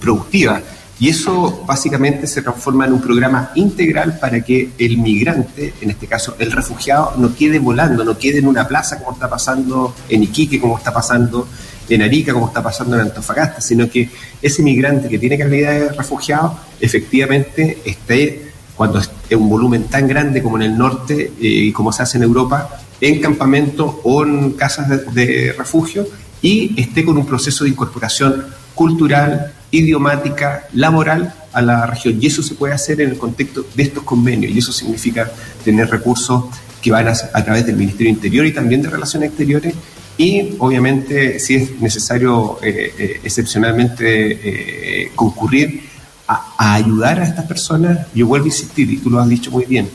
productiva. 0.00 0.60
Y 0.98 1.10
eso 1.10 1.62
básicamente 1.66 2.26
se 2.26 2.40
transforma 2.40 2.86
en 2.86 2.94
un 2.94 3.02
programa 3.02 3.50
integral 3.54 4.18
para 4.18 4.40
que 4.40 4.70
el 4.78 4.96
migrante, 4.96 5.74
en 5.80 5.90
este 5.90 6.06
caso 6.06 6.36
el 6.38 6.50
refugiado, 6.50 7.14
no 7.18 7.34
quede 7.34 7.58
volando, 7.58 8.02
no 8.02 8.16
quede 8.16 8.38
en 8.38 8.46
una 8.46 8.66
plaza 8.66 8.98
como 8.98 9.12
está 9.12 9.28
pasando 9.28 9.94
en 10.08 10.22
Iquique, 10.22 10.58
como 10.58 10.78
está 10.78 10.94
pasando 10.94 11.46
en 11.88 12.02
Arica, 12.02 12.32
como 12.32 12.46
está 12.46 12.62
pasando 12.62 12.96
en 12.96 13.02
Antofagasta, 13.02 13.60
sino 13.60 13.90
que 13.90 14.08
ese 14.40 14.62
migrante 14.62 15.08
que 15.08 15.18
tiene 15.18 15.36
calidad 15.36 15.72
de 15.72 15.88
refugiado 15.90 16.58
efectivamente 16.80 17.78
esté, 17.84 18.52
cuando 18.74 18.98
es 18.98 19.10
un 19.36 19.48
volumen 19.50 19.84
tan 19.84 20.08
grande 20.08 20.42
como 20.42 20.56
en 20.56 20.62
el 20.62 20.78
norte 20.78 21.24
eh, 21.24 21.32
y 21.40 21.72
como 21.72 21.92
se 21.92 22.04
hace 22.04 22.16
en 22.16 22.24
Europa, 22.24 22.80
en 23.02 23.20
campamento 23.20 24.00
o 24.02 24.24
en 24.24 24.52
casas 24.52 25.12
de 25.12 25.54
refugio 25.56 26.06
y 26.40 26.80
esté 26.80 27.04
con 27.04 27.18
un 27.18 27.26
proceso 27.26 27.64
de 27.64 27.70
incorporación 27.70 28.46
cultural, 28.74 29.52
idiomática, 29.78 30.68
laboral 30.72 31.32
a 31.52 31.62
la 31.62 31.86
región. 31.86 32.18
Y 32.20 32.26
eso 32.26 32.42
se 32.42 32.54
puede 32.54 32.74
hacer 32.74 33.00
en 33.00 33.10
el 33.10 33.18
contexto 33.18 33.66
de 33.74 33.82
estos 33.82 34.02
convenios. 34.02 34.52
Y 34.52 34.58
eso 34.58 34.72
significa 34.72 35.30
tener 35.64 35.88
recursos 35.90 36.44
que 36.82 36.90
van 36.90 37.08
a, 37.08 37.44
través 37.44 37.66
del 37.66 37.76
Ministerio 37.76 38.10
Interior 38.10 38.46
y 38.46 38.52
también 38.52 38.82
de 38.82 38.90
Relaciones 38.90 39.30
Exteriores. 39.30 39.74
Y 40.18 40.54
obviamente, 40.58 41.38
si 41.38 41.56
es 41.56 41.80
necesario 41.80 42.58
eh, 42.62 42.92
eh, 42.98 43.20
excepcionalmente 43.24 45.02
eh, 45.04 45.12
concurrir 45.14 45.82
a, 46.28 46.74
ayudar 46.74 47.20
a 47.20 47.24
estas 47.24 47.46
personas, 47.46 48.06
yo 48.14 48.26
vuelvo 48.26 48.44
a 48.44 48.48
insistir, 48.48 48.90
y 48.90 48.98
tú 48.98 49.10
lo 49.10 49.20
has 49.20 49.28
dicho 49.28 49.50
muy 49.50 49.64
bien, 49.64 49.88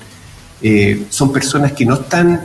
son 1.09 1.33
personas 1.33 1.71
que 1.71 1.87
no 1.87 1.95
están 1.95 2.39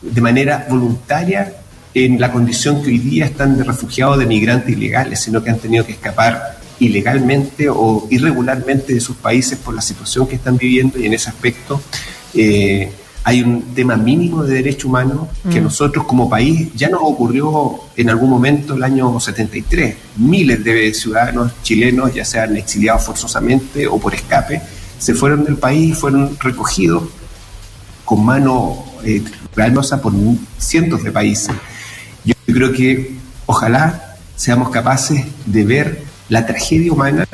de 0.00 0.20
manera 0.20 0.66
voluntaria 0.70 1.54
en 1.94 2.20
la 2.20 2.30
condición 2.30 2.82
que 2.82 2.88
hoy 2.88 2.98
día 2.98 3.26
están 3.26 3.56
de 3.56 3.64
refugiados, 3.64 4.18
de 4.18 4.26
migrantes 4.26 4.70
ilegales, 4.76 5.20
sino 5.20 5.42
que 5.42 5.50
han 5.50 5.58
tenido 5.58 5.84
que 5.84 5.92
escapar 5.92 6.57
ilegalmente 6.80 7.68
o 7.68 8.06
irregularmente 8.10 8.94
de 8.94 9.00
sus 9.00 9.16
países 9.16 9.58
por 9.58 9.74
la 9.74 9.82
situación 9.82 10.26
que 10.26 10.36
están 10.36 10.56
viviendo 10.56 10.98
y 10.98 11.06
en 11.06 11.14
ese 11.14 11.30
aspecto 11.30 11.80
eh, 12.34 12.92
hay 13.24 13.42
un 13.42 13.74
tema 13.74 13.96
mínimo 13.96 14.42
de 14.42 14.54
derecho 14.54 14.88
humano 14.88 15.28
que 15.50 15.60
mm. 15.60 15.64
nosotros 15.64 16.06
como 16.06 16.30
país 16.30 16.70
ya 16.74 16.88
nos 16.88 17.00
ocurrió 17.02 17.78
en 17.94 18.08
algún 18.08 18.30
momento 18.30 18.74
el 18.74 18.82
año 18.82 19.20
73. 19.20 19.96
Miles 20.16 20.64
de 20.64 20.94
ciudadanos 20.94 21.52
chilenos, 21.62 22.14
ya 22.14 22.24
sean 22.24 22.56
exiliados 22.56 23.04
forzosamente 23.04 23.86
o 23.86 23.98
por 23.98 24.14
escape, 24.14 24.62
se 24.98 25.14
fueron 25.14 25.44
del 25.44 25.58
país 25.58 25.90
y 25.90 25.92
fueron 25.92 26.38
recogidos 26.40 27.02
con 28.06 28.24
mano 28.24 28.84
eh, 29.04 29.22
por 30.00 30.12
cientos 30.56 31.04
de 31.04 31.12
países. 31.12 31.54
Yo 32.24 32.34
creo 32.46 32.72
que 32.72 33.18
ojalá 33.44 34.16
seamos 34.36 34.70
capaces 34.70 35.26
de 35.44 35.64
ver 35.64 36.07
la 36.28 36.46
tragedia 36.46 36.92
humana 36.92 37.26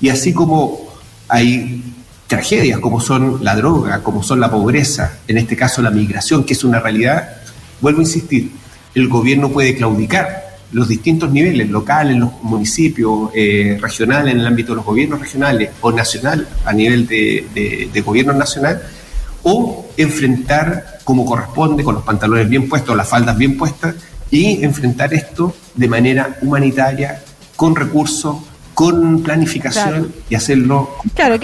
y 0.00 0.08
así 0.08 0.32
como 0.32 0.80
hay 1.28 1.82
tragedias 2.26 2.78
como 2.78 3.00
son 3.00 3.42
la 3.42 3.56
droga, 3.56 4.02
como 4.02 4.22
son 4.22 4.40
la 4.40 4.50
pobreza, 4.50 5.18
en 5.26 5.38
este 5.38 5.56
caso 5.56 5.82
la 5.82 5.90
migración, 5.90 6.44
que 6.44 6.52
es 6.52 6.62
una 6.62 6.78
realidad, 6.78 7.28
vuelvo 7.80 7.98
a 8.00 8.02
insistir, 8.02 8.50
el 8.94 9.08
gobierno 9.08 9.50
puede 9.50 9.74
claudicar 9.74 10.50
los 10.72 10.86
distintos 10.86 11.32
niveles, 11.32 11.68
locales, 11.68 12.16
los 12.16 12.30
municipios, 12.42 13.30
eh, 13.34 13.76
regionales, 13.80 14.34
en 14.34 14.40
el 14.40 14.46
ámbito 14.46 14.72
de 14.72 14.76
los 14.76 14.84
gobiernos 14.84 15.18
regionales 15.18 15.70
o 15.80 15.90
nacional, 15.90 16.46
a 16.64 16.72
nivel 16.72 17.08
de, 17.08 17.88
de 17.92 18.00
gobierno 18.02 18.32
nacional, 18.32 18.80
o 19.42 19.88
enfrentar 19.96 21.00
como 21.02 21.24
corresponde, 21.24 21.82
con 21.82 21.96
los 21.96 22.04
pantalones 22.04 22.48
bien 22.48 22.68
puestos, 22.68 22.96
las 22.96 23.08
faldas 23.08 23.36
bien 23.36 23.56
puestas, 23.56 23.96
y 24.30 24.62
enfrentar 24.64 25.12
esto 25.12 25.54
de 25.74 25.88
manera 25.88 26.36
humanitaria, 26.40 27.20
con 27.60 27.76
recursos, 27.76 28.38
con 28.72 29.22
planificación 29.22 30.10
y 30.30 30.34
hacerlo 30.34 30.92
claro, 31.14 31.38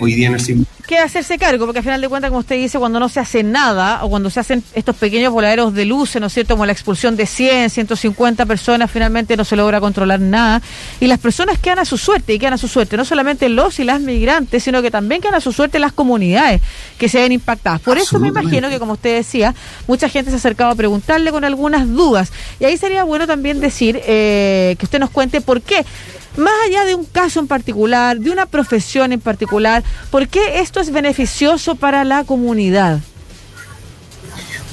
hoy 0.00 0.12
día 0.12 0.28
en 0.28 0.34
el 0.34 0.40
siglo 0.40 0.66
que 0.82 0.98
hacerse 0.98 1.38
cargo, 1.38 1.66
porque 1.66 1.78
al 1.78 1.84
final 1.84 2.00
de 2.00 2.08
cuentas, 2.08 2.30
como 2.30 2.40
usted 2.40 2.56
dice, 2.56 2.78
cuando 2.78 3.00
no 3.00 3.08
se 3.08 3.20
hace 3.20 3.42
nada, 3.42 4.04
o 4.04 4.10
cuando 4.10 4.30
se 4.30 4.40
hacen 4.40 4.62
estos 4.74 4.96
pequeños 4.96 5.32
voladeros 5.32 5.74
de 5.74 5.84
luces, 5.84 6.20
¿no 6.20 6.26
es 6.26 6.32
cierto?, 6.32 6.54
como 6.54 6.66
la 6.66 6.72
expulsión 6.72 7.16
de 7.16 7.26
100, 7.26 7.70
150 7.70 8.46
personas, 8.46 8.90
finalmente 8.90 9.36
no 9.36 9.44
se 9.44 9.56
logra 9.56 9.80
controlar 9.80 10.20
nada, 10.20 10.60
y 11.00 11.06
las 11.06 11.18
personas 11.18 11.58
quedan 11.58 11.78
a 11.78 11.84
su 11.84 11.98
suerte, 11.98 12.34
y 12.34 12.38
quedan 12.38 12.54
a 12.54 12.58
su 12.58 12.68
suerte, 12.68 12.96
no 12.96 13.04
solamente 13.04 13.48
los 13.48 13.78
y 13.78 13.84
las 13.84 14.00
migrantes, 14.00 14.62
sino 14.62 14.82
que 14.82 14.90
también 14.90 15.20
quedan 15.20 15.36
a 15.36 15.40
su 15.40 15.52
suerte 15.52 15.78
las 15.78 15.92
comunidades 15.92 16.60
que 16.98 17.08
se 17.08 17.20
ven 17.20 17.32
impactadas. 17.32 17.80
Por 17.80 17.98
eso 17.98 18.18
me 18.18 18.28
imagino 18.28 18.68
que, 18.68 18.78
como 18.78 18.94
usted 18.94 19.16
decía, 19.16 19.54
mucha 19.86 20.08
gente 20.08 20.30
se 20.30 20.36
ha 20.36 20.38
acercado 20.38 20.70
a 20.70 20.74
preguntarle 20.74 21.30
con 21.30 21.44
algunas 21.44 21.88
dudas, 21.88 22.32
y 22.60 22.64
ahí 22.64 22.76
sería 22.76 23.04
bueno 23.04 23.26
también 23.26 23.60
decir 23.60 24.00
eh, 24.04 24.76
que 24.78 24.84
usted 24.84 24.98
nos 24.98 25.10
cuente 25.10 25.40
por 25.40 25.62
qué 25.62 25.84
más 26.36 26.52
allá 26.66 26.84
de 26.84 26.94
un 26.94 27.04
caso 27.04 27.40
en 27.40 27.46
particular, 27.46 28.18
de 28.18 28.30
una 28.30 28.46
profesión 28.46 29.12
en 29.12 29.20
particular, 29.20 29.82
¿por 30.10 30.28
qué 30.28 30.60
esto 30.60 30.80
es 30.80 30.90
beneficioso 30.92 31.74
para 31.74 32.04
la 32.04 32.24
comunidad? 32.24 33.00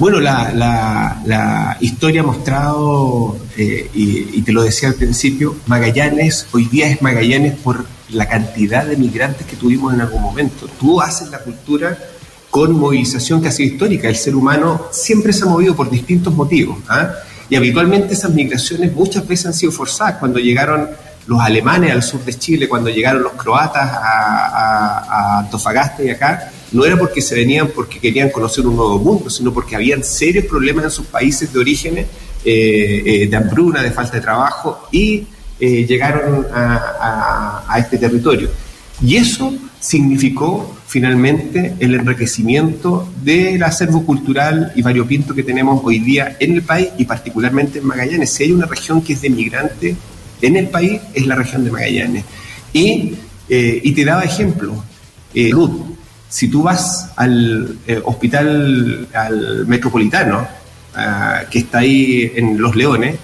Bueno, 0.00 0.18
la, 0.18 1.76
historia 1.80 2.22
ha 2.22 2.24
mostrado, 2.24 3.36
eh, 3.58 3.90
y, 3.92 4.40
te 4.40 4.50
lo 4.50 4.62
decía 4.62 4.88
al 4.88 4.94
principio, 4.94 5.56
Magallanes 5.66 6.46
hoy 6.52 6.64
día 6.64 6.88
es 6.88 7.02
Magallanes 7.02 7.58
por 7.58 7.84
la 8.08 8.26
cantidad 8.26 8.86
de 8.86 8.96
migrantes 8.96 9.46
que 9.46 9.56
tuvimos 9.56 9.92
en 9.92 10.00
algún 10.00 10.22
momento. 10.22 10.68
Tú 10.80 11.02
haces 11.02 11.28
la 11.30 11.40
cultura 11.40 11.98
con 12.50 12.72
movilización 12.78 13.42
que 13.42 13.48
ha 13.48 13.52
sido 13.52 13.74
histórica. 13.74 14.08
El 14.08 14.16
ser 14.16 14.34
humano 14.34 14.86
siempre 14.90 15.34
se 15.34 15.44
ha 15.44 15.46
movido 15.46 15.76
por 15.76 15.90
distintos 15.90 16.34
motivos. 16.34 16.78
¿ah? 16.88 17.12
Y 17.50 17.56
habitualmente 17.56 18.14
esas 18.14 18.32
migraciones 18.32 18.94
muchas 18.94 19.28
veces 19.28 19.46
han 19.46 19.54
sido 19.54 19.70
forzadas. 19.70 20.16
Cuando 20.16 20.38
llegaron 20.38 20.88
los 21.26 21.40
alemanes 21.40 21.92
al 21.92 22.02
sur 22.02 22.24
de 22.24 22.34
Chile, 22.34 22.68
cuando 22.68 22.90
llegaron 22.90 23.22
los 23.22 23.32
croatas 23.32 23.88
a, 23.92 25.38
Antofagasta 25.40 26.02
y 26.02 26.10
acá, 26.10 26.50
no 26.72 26.84
era 26.84 26.96
porque 26.96 27.20
se 27.20 27.34
venían 27.34 27.68
porque 27.74 27.98
querían 27.98 28.30
conocer 28.30 28.66
un 28.66 28.76
nuevo 28.76 28.98
mundo, 28.98 29.30
sino 29.30 29.52
porque 29.52 29.76
habían 29.76 30.04
serios 30.04 30.44
problemas 30.46 30.84
en 30.84 30.90
sus 30.90 31.06
países 31.06 31.52
de 31.52 31.58
origen, 31.58 31.98
eh, 31.98 32.06
eh, 32.44 33.26
de 33.28 33.36
hambruna, 33.36 33.82
de 33.82 33.90
falta 33.90 34.16
de 34.16 34.22
trabajo, 34.22 34.88
y 34.92 35.26
eh, 35.58 35.84
llegaron 35.86 36.46
a, 36.52 37.64
a, 37.68 37.78
este 37.78 37.98
territorio. 37.98 38.48
Y 39.02 39.16
eso 39.16 39.52
significó 39.78 40.76
finalmente 40.86 41.74
el 41.78 41.94
enriquecimiento 41.94 43.08
del 43.22 43.62
acervo 43.62 44.04
cultural 44.04 44.72
y 44.74 44.82
variopinto 44.82 45.34
que 45.34 45.42
tenemos 45.42 45.80
hoy 45.84 46.00
día 46.00 46.36
en 46.38 46.54
el 46.54 46.62
país 46.62 46.88
y 46.98 47.04
particularmente 47.04 47.78
en 47.78 47.86
Magallanes. 47.86 48.30
Si 48.30 48.44
hay 48.44 48.52
una 48.52 48.66
región 48.66 49.00
que 49.00 49.14
es 49.14 49.22
de 49.22 49.30
migrantes, 49.30 49.96
en 50.42 50.56
el 50.56 50.68
país 50.68 51.00
es 51.14 51.26
la 51.26 51.34
región 51.34 51.64
de 51.64 51.70
Magallanes. 51.70 52.24
Y, 52.72 53.14
eh, 53.48 53.92
te 53.94 54.04
daba 54.04 54.22
ejemplo, 54.22 54.82
eh, 55.34 55.52
si 56.28 56.48
tú 56.48 56.62
vas 56.62 57.10
al 57.16 57.78
eh, 57.86 58.00
hospital 58.04 59.08
al 59.12 59.66
metropolitano, 59.66 60.46
ah, 60.94 61.42
que 61.50 61.60
está 61.60 61.78
ahí 61.78 62.32
en 62.34 62.60
Los 62.60 62.76
Leones, 62.76 63.16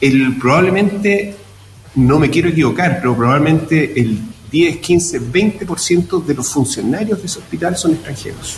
el, 0.00 0.36
probablemente, 0.36 1.36
no 1.94 2.18
me 2.18 2.30
quiero 2.30 2.48
equivocar, 2.48 2.98
pero 2.98 3.14
probablemente 3.14 4.00
el 4.00 4.18
10, 4.50 4.78
15, 4.78 5.20
20% 5.20 6.24
de 6.24 6.34
los 6.34 6.48
funcionarios 6.48 7.18
de 7.20 7.26
ese 7.26 7.38
hospital 7.38 7.76
son 7.76 7.92
extranjeros. 7.92 8.56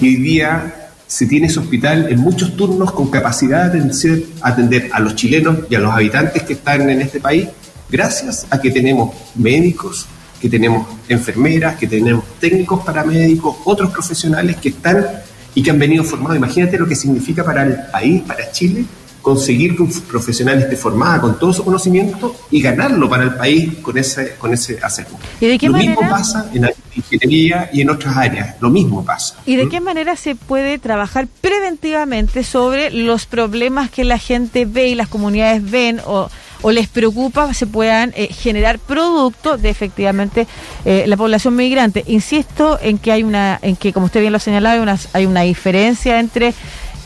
Y 0.00 0.16
día 0.16 0.89
se 1.10 1.26
tiene 1.26 1.48
ese 1.48 1.58
hospital 1.58 2.06
en 2.08 2.20
muchos 2.20 2.56
turnos 2.56 2.92
con 2.92 3.10
capacidad 3.10 3.72
de 3.72 4.26
atender 4.42 4.90
a 4.92 5.00
los 5.00 5.16
chilenos 5.16 5.58
y 5.68 5.74
a 5.74 5.80
los 5.80 5.92
habitantes 5.92 6.44
que 6.44 6.52
están 6.52 6.88
en 6.88 7.00
este 7.00 7.18
país, 7.18 7.48
gracias 7.90 8.46
a 8.48 8.60
que 8.60 8.70
tenemos 8.70 9.12
médicos, 9.34 10.06
que 10.40 10.48
tenemos 10.48 10.86
enfermeras, 11.08 11.74
que 11.74 11.88
tenemos 11.88 12.22
técnicos 12.38 12.84
paramédicos, 12.84 13.56
otros 13.64 13.90
profesionales 13.90 14.58
que 14.58 14.68
están 14.68 15.04
y 15.52 15.64
que 15.64 15.72
han 15.72 15.80
venido 15.80 16.04
formados. 16.04 16.36
Imagínate 16.36 16.78
lo 16.78 16.86
que 16.86 16.94
significa 16.94 17.42
para 17.44 17.64
el 17.64 17.76
país, 17.90 18.22
para 18.22 18.52
Chile, 18.52 18.84
conseguir 19.20 19.74
que 19.74 19.82
un 19.82 19.92
profesional 20.02 20.60
esté 20.60 20.76
formado 20.76 21.22
con 21.22 21.40
todo 21.40 21.52
su 21.52 21.64
conocimiento 21.64 22.36
y 22.52 22.62
ganarlo 22.62 23.10
para 23.10 23.24
el 23.24 23.34
país 23.34 23.78
con 23.82 23.98
ese, 23.98 24.36
con 24.38 24.54
ese 24.54 24.78
acervo. 24.80 25.18
¿Y 25.40 25.48
de 25.48 25.58
qué 25.58 25.66
lo 25.66 25.72
manera? 25.72 25.90
mismo 25.90 26.08
pasa 26.08 26.48
en 26.54 26.66
ingeniería 26.94 27.70
y 27.72 27.80
en 27.80 27.90
otras 27.90 28.16
áreas, 28.16 28.56
lo 28.60 28.70
mismo 28.70 29.04
pasa. 29.04 29.36
¿Y 29.46 29.56
de 29.56 29.66
¿Mm? 29.66 29.68
qué 29.68 29.80
manera 29.80 30.16
se 30.16 30.34
puede 30.34 30.78
trabajar 30.78 31.28
preventivamente 31.40 32.44
sobre 32.44 32.90
los 32.90 33.26
problemas 33.26 33.90
que 33.90 34.04
la 34.04 34.18
gente 34.18 34.64
ve 34.64 34.88
y 34.88 34.94
las 34.94 35.08
comunidades 35.08 35.68
ven 35.70 36.00
o, 36.06 36.28
o 36.62 36.70
les 36.70 36.88
preocupa 36.88 37.52
se 37.54 37.66
puedan 37.66 38.12
eh, 38.16 38.28
generar 38.32 38.78
producto 38.78 39.56
de 39.56 39.70
efectivamente 39.70 40.46
eh, 40.84 41.04
la 41.06 41.16
población 41.16 41.56
migrante? 41.56 42.04
Insisto 42.06 42.78
en 42.80 42.98
que 42.98 43.12
hay 43.12 43.22
una, 43.22 43.58
en 43.62 43.76
que 43.76 43.92
como 43.92 44.06
usted 44.06 44.20
bien 44.20 44.32
lo 44.32 44.36
ha 44.36 44.40
señalado, 44.40 44.76
hay 44.76 44.82
una, 44.82 44.98
hay 45.12 45.26
una 45.26 45.42
diferencia 45.42 46.20
entre 46.20 46.54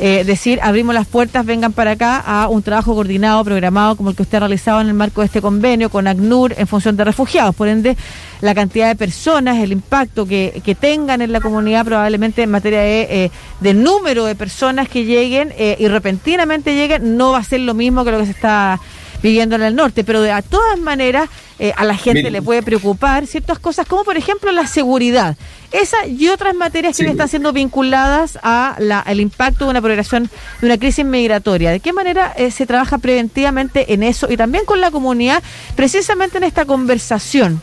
eh, 0.00 0.24
decir 0.24 0.58
abrimos 0.62 0.94
las 0.94 1.06
puertas, 1.06 1.46
vengan 1.46 1.72
para 1.72 1.92
acá, 1.92 2.18
a 2.18 2.48
un 2.48 2.62
trabajo 2.62 2.94
coordinado, 2.94 3.44
programado, 3.44 3.96
como 3.96 4.10
el 4.10 4.16
que 4.16 4.22
usted 4.22 4.38
ha 4.38 4.40
realizado 4.40 4.80
en 4.80 4.88
el 4.88 4.94
marco 4.94 5.20
de 5.20 5.26
este 5.26 5.40
convenio 5.40 5.88
con 5.88 6.06
ACNUR 6.06 6.54
en 6.56 6.66
función 6.66 6.96
de 6.96 7.04
refugiados. 7.04 7.54
Por 7.54 7.68
ende, 7.68 7.96
la 8.40 8.54
cantidad 8.54 8.88
de 8.88 8.96
personas, 8.96 9.58
el 9.58 9.72
impacto 9.72 10.26
que, 10.26 10.60
que 10.64 10.74
tengan 10.74 11.22
en 11.22 11.32
la 11.32 11.40
comunidad, 11.40 11.84
probablemente 11.84 12.42
en 12.42 12.50
materia 12.50 12.80
de, 12.80 13.24
eh, 13.24 13.30
de 13.60 13.74
número 13.74 14.24
de 14.24 14.34
personas 14.34 14.88
que 14.88 15.04
lleguen 15.04 15.52
eh, 15.56 15.76
y 15.78 15.86
repentinamente 15.88 16.74
lleguen, 16.74 17.16
no 17.16 17.32
va 17.32 17.38
a 17.38 17.44
ser 17.44 17.60
lo 17.60 17.74
mismo 17.74 18.04
que 18.04 18.10
lo 18.10 18.18
que 18.18 18.26
se 18.26 18.32
está 18.32 18.80
viviendo 19.24 19.56
en 19.56 19.62
el 19.62 19.74
norte, 19.74 20.04
pero 20.04 20.20
de 20.20 20.30
a 20.30 20.42
todas 20.42 20.78
maneras 20.78 21.30
eh, 21.58 21.72
a 21.76 21.84
la 21.84 21.96
gente 21.96 22.30
le 22.30 22.42
puede 22.42 22.62
preocupar 22.62 23.26
ciertas 23.26 23.58
cosas, 23.58 23.86
como 23.86 24.04
por 24.04 24.16
ejemplo 24.18 24.52
la 24.52 24.66
seguridad. 24.66 25.36
Esa 25.72 26.06
y 26.06 26.28
otras 26.28 26.54
materias 26.54 26.96
que 26.96 27.04
Sí. 27.04 27.10
están 27.10 27.28
siendo 27.28 27.52
vinculadas 27.52 28.38
a 28.42 28.76
la- 28.78 29.00
al 29.00 29.20
impacto 29.20 29.64
de 29.64 29.70
una 29.70 29.80
progresión, 29.80 30.28
de 30.60 30.66
una 30.66 30.76
crisis 30.78 31.04
migratoria. 31.06 31.70
¿De 31.70 31.80
qué 31.80 31.92
manera 31.94 32.32
eh, 32.36 32.50
se 32.50 32.66
trabaja 32.66 32.98
preventivamente 32.98 33.94
en 33.94 34.02
eso 34.02 34.30
y 34.30 34.36
también 34.36 34.64
con 34.66 34.80
la 34.82 34.90
comunidad, 34.90 35.42
precisamente 35.74 36.36
en 36.36 36.44
esta 36.44 36.66
conversación? 36.66 37.62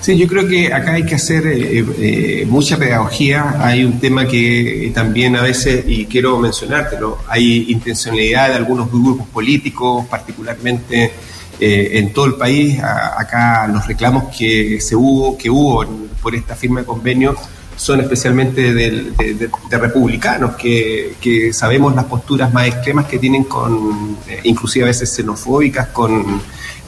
Sí, 0.00 0.16
yo 0.16 0.28
creo 0.28 0.46
que 0.46 0.72
acá 0.72 0.92
hay 0.92 1.04
que 1.04 1.16
hacer 1.16 1.46
eh, 1.48 1.84
eh, 1.98 2.46
mucha 2.48 2.76
pedagogía. 2.76 3.56
Hay 3.58 3.84
un 3.84 3.98
tema 3.98 4.26
que 4.26 4.92
también 4.94 5.34
a 5.34 5.42
veces, 5.42 5.84
y 5.88 6.06
quiero 6.06 6.38
mencionártelo, 6.38 7.18
hay 7.26 7.66
intencionalidad 7.68 8.48
de 8.48 8.54
algunos 8.54 8.90
grupos 8.90 9.26
políticos, 9.28 10.06
particularmente 10.08 11.12
eh, 11.58 11.90
en 11.94 12.12
todo 12.12 12.26
el 12.26 12.34
país. 12.34 12.78
Acá 12.80 13.66
los 13.66 13.86
reclamos 13.86 14.34
que 14.36 14.80
se 14.80 14.94
hubo, 14.94 15.36
que 15.36 15.50
hubo 15.50 15.84
por 16.22 16.34
esta 16.34 16.54
firma 16.54 16.80
de 16.80 16.86
convenio 16.86 17.34
son 17.74 18.00
especialmente 18.00 18.74
de, 18.74 19.50
republicanos, 19.70 20.56
que, 20.56 21.50
sabemos 21.52 21.94
las 21.94 22.06
posturas 22.06 22.52
más 22.52 22.66
extremas 22.66 23.06
que 23.06 23.18
tienen 23.18 23.44
con, 23.44 24.16
inclusive 24.42 24.84
a 24.84 24.88
veces 24.88 25.12
xenofóbicas, 25.14 25.88
con, 25.88 26.40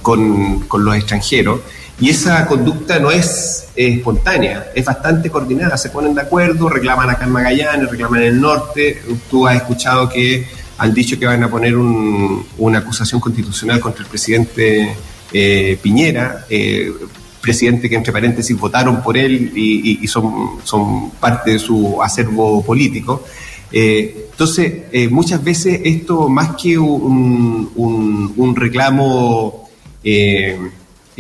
con 0.03 0.85
los 0.85 0.97
extranjeros. 0.97 1.61
Y 2.01 2.09
esa 2.09 2.47
conducta 2.47 2.99
no 2.99 3.11
es 3.11 3.67
eh, 3.77 3.89
espontánea, 3.97 4.71
es 4.75 4.85
bastante 4.87 5.29
coordinada. 5.29 5.77
Se 5.77 5.91
ponen 5.91 6.15
de 6.15 6.23
acuerdo, 6.23 6.69
reclaman 6.69 7.11
acá 7.11 7.27
en 7.27 7.33
Magallanes, 7.33 7.91
reclaman 7.91 8.23
en 8.23 8.29
el 8.29 8.41
norte. 8.41 9.03
Tú 9.31 9.47
has 9.47 9.57
escuchado 9.57 10.09
que 10.09 10.47
han 10.79 10.95
dicho 10.95 11.19
que 11.19 11.27
van 11.27 11.43
a 11.45 11.51
poner 11.51 11.77
un- 11.77 12.47
una 12.57 12.79
acusación 12.79 13.21
constitucional 13.21 13.81
contra 13.81 14.03
el 14.03 14.09
presidente 14.09 14.95
eh, 15.33 15.79
Piñera, 15.83 16.47
eh, 16.49 16.91
presidente 17.41 17.89
que 17.89 17.97
entre 17.97 18.13
paréntesis 18.13 18.59
votaron 18.59 19.03
por 19.03 19.17
él 19.19 19.53
y, 19.55 20.07
son, 20.09 21.11
parte 21.21 21.53
de 21.53 21.59
su 21.59 22.03
acervo 22.03 22.65
político. 22.65 23.25
Entonces, 23.71 25.11
muchas 25.11 25.43
veces 25.45 25.81
esto, 25.85 26.29
más 26.29 26.57
que 26.61 26.77
un, 26.79 28.55
reclamo 28.57 29.69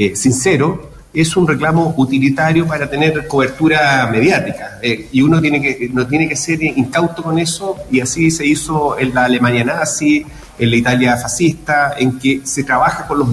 eh, 0.00 0.16
sincero, 0.16 0.90
es 1.12 1.36
un 1.36 1.46
reclamo 1.46 1.92
utilitario 1.98 2.66
para 2.66 2.88
tener 2.88 3.26
cobertura 3.26 4.08
mediática. 4.10 4.78
Eh, 4.80 5.08
y 5.12 5.20
uno 5.20 5.42
tiene 5.42 5.60
que, 5.60 5.90
no 5.92 6.06
tiene 6.06 6.26
que 6.26 6.36
ser 6.36 6.62
incauto 6.62 7.22
con 7.22 7.38
eso, 7.38 7.76
y 7.90 8.00
así 8.00 8.30
se 8.30 8.46
hizo 8.46 8.98
en 8.98 9.14
la 9.14 9.24
Alemania 9.24 9.62
nazi, 9.62 10.24
en 10.58 10.70
la 10.70 10.76
Italia 10.76 11.16
fascista, 11.18 11.96
en 11.98 12.18
que 12.18 12.40
se 12.44 12.64
trabaja 12.64 13.06
con 13.06 13.18
los, 13.18 13.28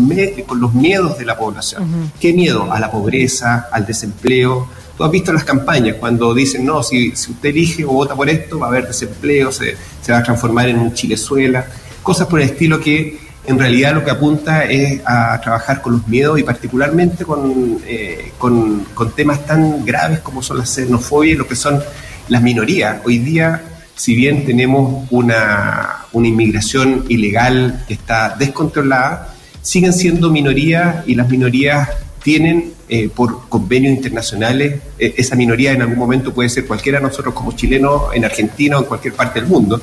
con 0.45 0.59
los 0.59 0.73
miedos 0.73 1.17
de 1.17 1.23
la 1.23 1.37
población. 1.37 2.11
¿Qué 2.19 2.33
miedo? 2.33 2.69
A 2.69 2.81
la 2.81 2.91
pobreza, 2.91 3.69
al 3.71 3.85
desempleo. 3.85 4.67
Tú 4.97 5.05
has 5.05 5.11
visto 5.11 5.31
las 5.31 5.45
campañas 5.45 5.95
cuando 6.01 6.33
dicen, 6.33 6.65
no, 6.65 6.83
si, 6.83 7.15
si 7.15 7.31
usted 7.31 7.49
elige 7.49 7.85
o 7.85 7.93
vota 7.93 8.13
por 8.13 8.27
esto, 8.27 8.59
va 8.59 8.65
a 8.65 8.69
haber 8.71 8.87
desempleo, 8.87 9.53
se, 9.53 9.77
se 10.01 10.11
va 10.11 10.17
a 10.17 10.23
transformar 10.23 10.67
en 10.67 10.79
un 10.79 10.93
Chilezuela, 10.93 11.65
cosas 12.03 12.27
por 12.27 12.41
el 12.41 12.49
estilo 12.49 12.77
que 12.79 13.26
en 13.47 13.57
realidad 13.57 13.95
lo 13.95 14.03
que 14.03 14.11
apunta 14.11 14.65
es 14.65 15.01
a 15.05 15.39
trabajar 15.41 15.81
con 15.81 15.93
los 15.93 16.07
miedos 16.07 16.37
y 16.37 16.43
particularmente 16.43 17.23
con, 17.23 17.79
eh, 17.87 18.33
con 18.37 18.85
temas 19.15 19.45
tan 19.45 19.85
graves 19.85 20.19
como 20.19 20.43
son 20.43 20.57
la 20.57 20.65
xenofobia 20.65 21.31
y 21.31 21.35
lo 21.35 21.47
que 21.47 21.55
son 21.55 21.81
las 22.27 22.41
minorías. 22.41 22.97
Hoy 23.05 23.19
día, 23.19 23.61
si 23.95 24.15
bien 24.15 24.45
tenemos 24.45 25.07
una, 25.11 26.05
una 26.11 26.27
inmigración 26.27 27.05
ilegal 27.07 27.85
que 27.87 27.93
está 27.93 28.35
descontrolada, 28.37 29.33
siguen 29.61 29.93
siendo 29.93 30.29
minorías 30.29 31.07
y 31.07 31.15
las 31.15 31.29
minorías 31.29 31.89
tienen 32.21 32.73
eh, 32.89 33.09
por 33.13 33.47
convenios 33.47 33.95
internacionales, 33.95 34.81
eh, 34.99 35.13
esa 35.17 35.37
minoría 35.37 35.71
en 35.71 35.81
algún 35.81 35.97
momento 35.97 36.33
puede 36.33 36.49
ser 36.49 36.65
cualquiera 36.65 36.99
de 36.99 37.05
nosotros 37.05 37.33
como 37.33 37.53
chilenos 37.53 38.13
en 38.13 38.25
Argentina 38.25 38.77
o 38.77 38.81
en 38.81 38.85
cualquier 38.87 39.13
parte 39.13 39.39
del 39.39 39.47
mundo, 39.47 39.81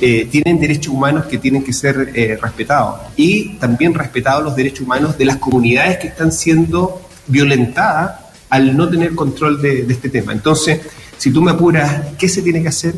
eh, 0.00 0.28
tienen 0.30 0.60
derechos 0.60 0.94
humanos 0.94 1.26
que 1.26 1.38
tienen 1.38 1.64
que 1.64 1.72
ser 1.72 2.12
eh, 2.14 2.38
respetados 2.40 3.00
y 3.16 3.54
también 3.54 3.94
respetados 3.94 4.44
los 4.44 4.54
derechos 4.54 4.82
humanos 4.82 5.18
de 5.18 5.24
las 5.24 5.38
comunidades 5.38 5.98
que 5.98 6.06
están 6.06 6.30
siendo 6.30 7.02
violentadas 7.26 8.12
al 8.48 8.76
no 8.76 8.88
tener 8.88 9.16
control 9.16 9.60
de, 9.60 9.80
este 9.88 10.08
tema. 10.08 10.32
Entonces, 10.32 10.82
si 11.16 11.32
tú 11.32 11.42
me 11.42 11.50
apuras, 11.50 12.12
¿qué 12.16 12.28
se 12.28 12.42
tiene 12.42 12.62
que 12.62 12.68
hacer? 12.68 12.94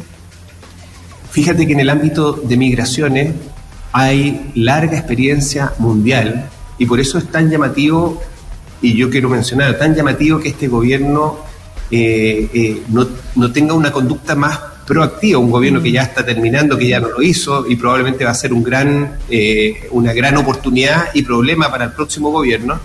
Fíjate 1.30 1.66
que 1.66 1.72
en 1.72 1.80
el 1.80 1.88
ámbito 1.88 2.32
de 2.34 2.56
migraciones 2.58 3.34
hay 3.92 4.52
larga 4.54 4.98
experiencia 4.98 5.72
mundial 5.78 6.50
y 6.76 6.84
por 6.84 7.00
eso 7.00 7.16
es 7.16 7.30
tan 7.30 7.48
llamativo, 7.48 8.20
y 8.82 8.92
yo 8.94 9.08
quiero 9.08 9.30
mencionar, 9.30 9.78
tan 9.78 9.94
llamativo 9.94 10.38
que 10.38 10.50
este 10.50 10.68
gobierno 10.68 11.38
eh, 11.90 12.82
no, 12.88 13.08
no 13.36 13.50
tenga 13.52 13.72
una 13.72 13.90
conducta 13.90 14.34
más 14.34 14.60
proactiva, 14.86 15.38
un 15.38 15.50
gobierno 15.50 15.80
que 15.82 15.92
ya 15.92 16.02
está 16.02 16.24
terminando, 16.24 16.76
que 16.76 16.88
ya 16.88 17.00
no 17.00 17.08
lo 17.10 17.22
hizo 17.22 17.64
y 17.68 17.76
probablemente 17.76 18.24
va 18.24 18.30
a 18.32 18.34
ser 18.34 18.52
un 18.52 18.62
gran, 18.62 19.18
eh, 19.28 19.88
una 19.92 20.12
gran 20.12 20.36
oportunidad 20.36 21.08
y 21.14 21.22
problema 21.22 21.70
para 21.70 21.84
el 21.86 21.92
próximo 21.92 22.30
gobierno 22.30 22.80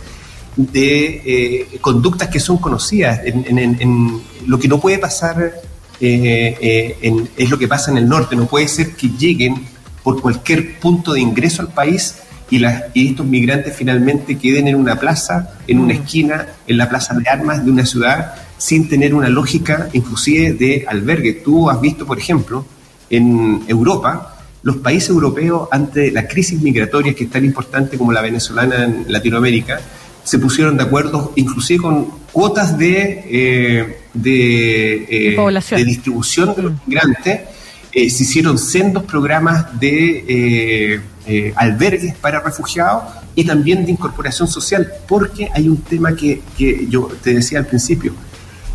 de 0.56 1.22
eh, 1.26 1.68
conductas 1.82 2.30
que 2.30 2.40
son 2.40 2.58
conocidas. 2.58 3.22
En, 3.26 3.46
en- 3.48 3.58
en- 3.60 3.78
en 3.82 4.22
lo 4.48 4.60
que 4.60 4.68
no 4.68 4.80
puede 4.80 4.98
pasar 5.00 5.54
eh, 6.00 6.58
eh, 6.62 6.98
en- 7.02 7.30
es 7.38 7.50
lo 7.50 7.58
que 7.58 7.68
pasa 7.68 7.92
en 7.92 7.98
el 7.98 8.08
norte. 8.08 8.36
No 8.36 8.46
puede 8.48 8.68
ser 8.68 8.96
que 8.96 9.10
lleguen 9.10 9.56
por 10.04 10.22
cualquier 10.22 10.80
punto 10.80 11.14
de 11.14 11.22
ingreso 11.22 11.62
al 11.62 11.70
país 11.70 12.16
y, 12.50 12.60
las- 12.60 12.84
y 12.94 13.10
estos 13.10 13.26
migrantes 13.26 13.76
finalmente 13.76 14.38
queden 14.38 14.68
en 14.68 14.76
una 14.76 15.00
plaza, 15.00 15.56
en 15.68 15.80
una 15.80 15.94
esquina, 15.94 16.48
en 16.68 16.78
la 16.78 16.88
plaza 16.88 17.14
de 17.16 17.28
armas 17.28 17.66
de 17.66 17.72
una 17.72 17.86
ciudad, 17.86 18.36
sin 18.58 18.88
tener 18.88 19.14
una 19.14 19.30
lógica 19.30 19.90
inclusive 19.94 20.54
de 20.54 20.86
albergue. 20.88 21.34
Tú 21.34 21.70
has 21.70 21.80
visto, 21.82 22.06
por 22.06 22.18
ejemplo, 22.18 22.66
en 23.10 23.64
Europa, 23.68 24.38
los 24.64 24.78
países 24.78 25.10
europeos 25.10 25.68
ante 25.72 26.12
la 26.12 26.28
crisis 26.28 26.62
migratoria 26.62 27.14
que 27.14 27.26
es 27.26 27.30
tan 27.30 27.46
importante 27.46 27.98
como 27.98 28.12
la 28.12 28.22
venezolana 28.22 28.86
en 28.86 29.06
Latinoamérica, 29.08 29.80
se 30.24 30.40
pusieron 30.40 30.76
de 30.76 30.84
acuerdo 30.84 31.34
inclusive 31.36 31.84
con 31.84 32.08
cuotas 32.32 32.78
de, 32.78 33.24
eh, 33.30 33.98
de, 34.14 34.96
eh, 35.04 35.30
De 35.30 35.36
población. 35.36 35.80
de 35.80 35.86
distribución 35.86 36.56
de 36.56 36.62
los 36.64 36.74
migrantes. 36.88 37.42
Eh, 37.92 38.10
se 38.10 38.24
hicieron 38.24 38.58
sendos 38.58 39.04
programas 39.04 39.80
de 39.80 41.00
albergues 41.56 42.16
para 42.16 42.40
refugiados 42.40 43.04
y 43.36 43.46
también 43.46 43.86
de 43.86 43.92
incorporación 43.92 44.48
social, 44.48 44.92
porque 45.08 45.48
hay 45.54 45.70
un 45.70 45.78
tema 45.78 46.16
que, 46.16 46.42
que 46.58 46.88
yo 46.90 47.10
te 47.22 47.34
decía 47.34 47.60
al 47.60 47.68
principio. 47.68 48.14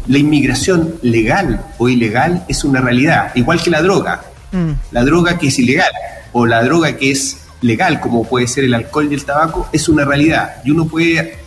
La 0.06 0.18
inmigración 0.18 0.94
legal 1.02 1.64
o 1.78 1.88
ilegal 1.88 2.44
es 2.48 2.64
una 2.64 2.80
realidad, 2.80 3.32
igual 3.34 3.62
que 3.62 3.70
la 3.70 3.82
droga. 3.82 4.22
Mm. 4.52 4.72
La 4.92 5.04
droga 5.04 5.38
que 5.38 5.48
es 5.48 5.58
ilegal 5.58 5.92
o 6.32 6.46
la 6.46 6.62
droga 6.62 6.96
que 6.96 7.10
es 7.10 7.38
legal, 7.62 8.00
como 8.00 8.24
puede 8.24 8.46
ser 8.46 8.64
el 8.64 8.74
alcohol 8.74 9.08
y 9.10 9.14
el 9.14 9.24
tabaco, 9.24 9.68
es 9.72 9.88
una 9.88 10.04
realidad. 10.04 10.56
Y 10.64 10.70
uno 10.70 10.86
puede 10.86 11.38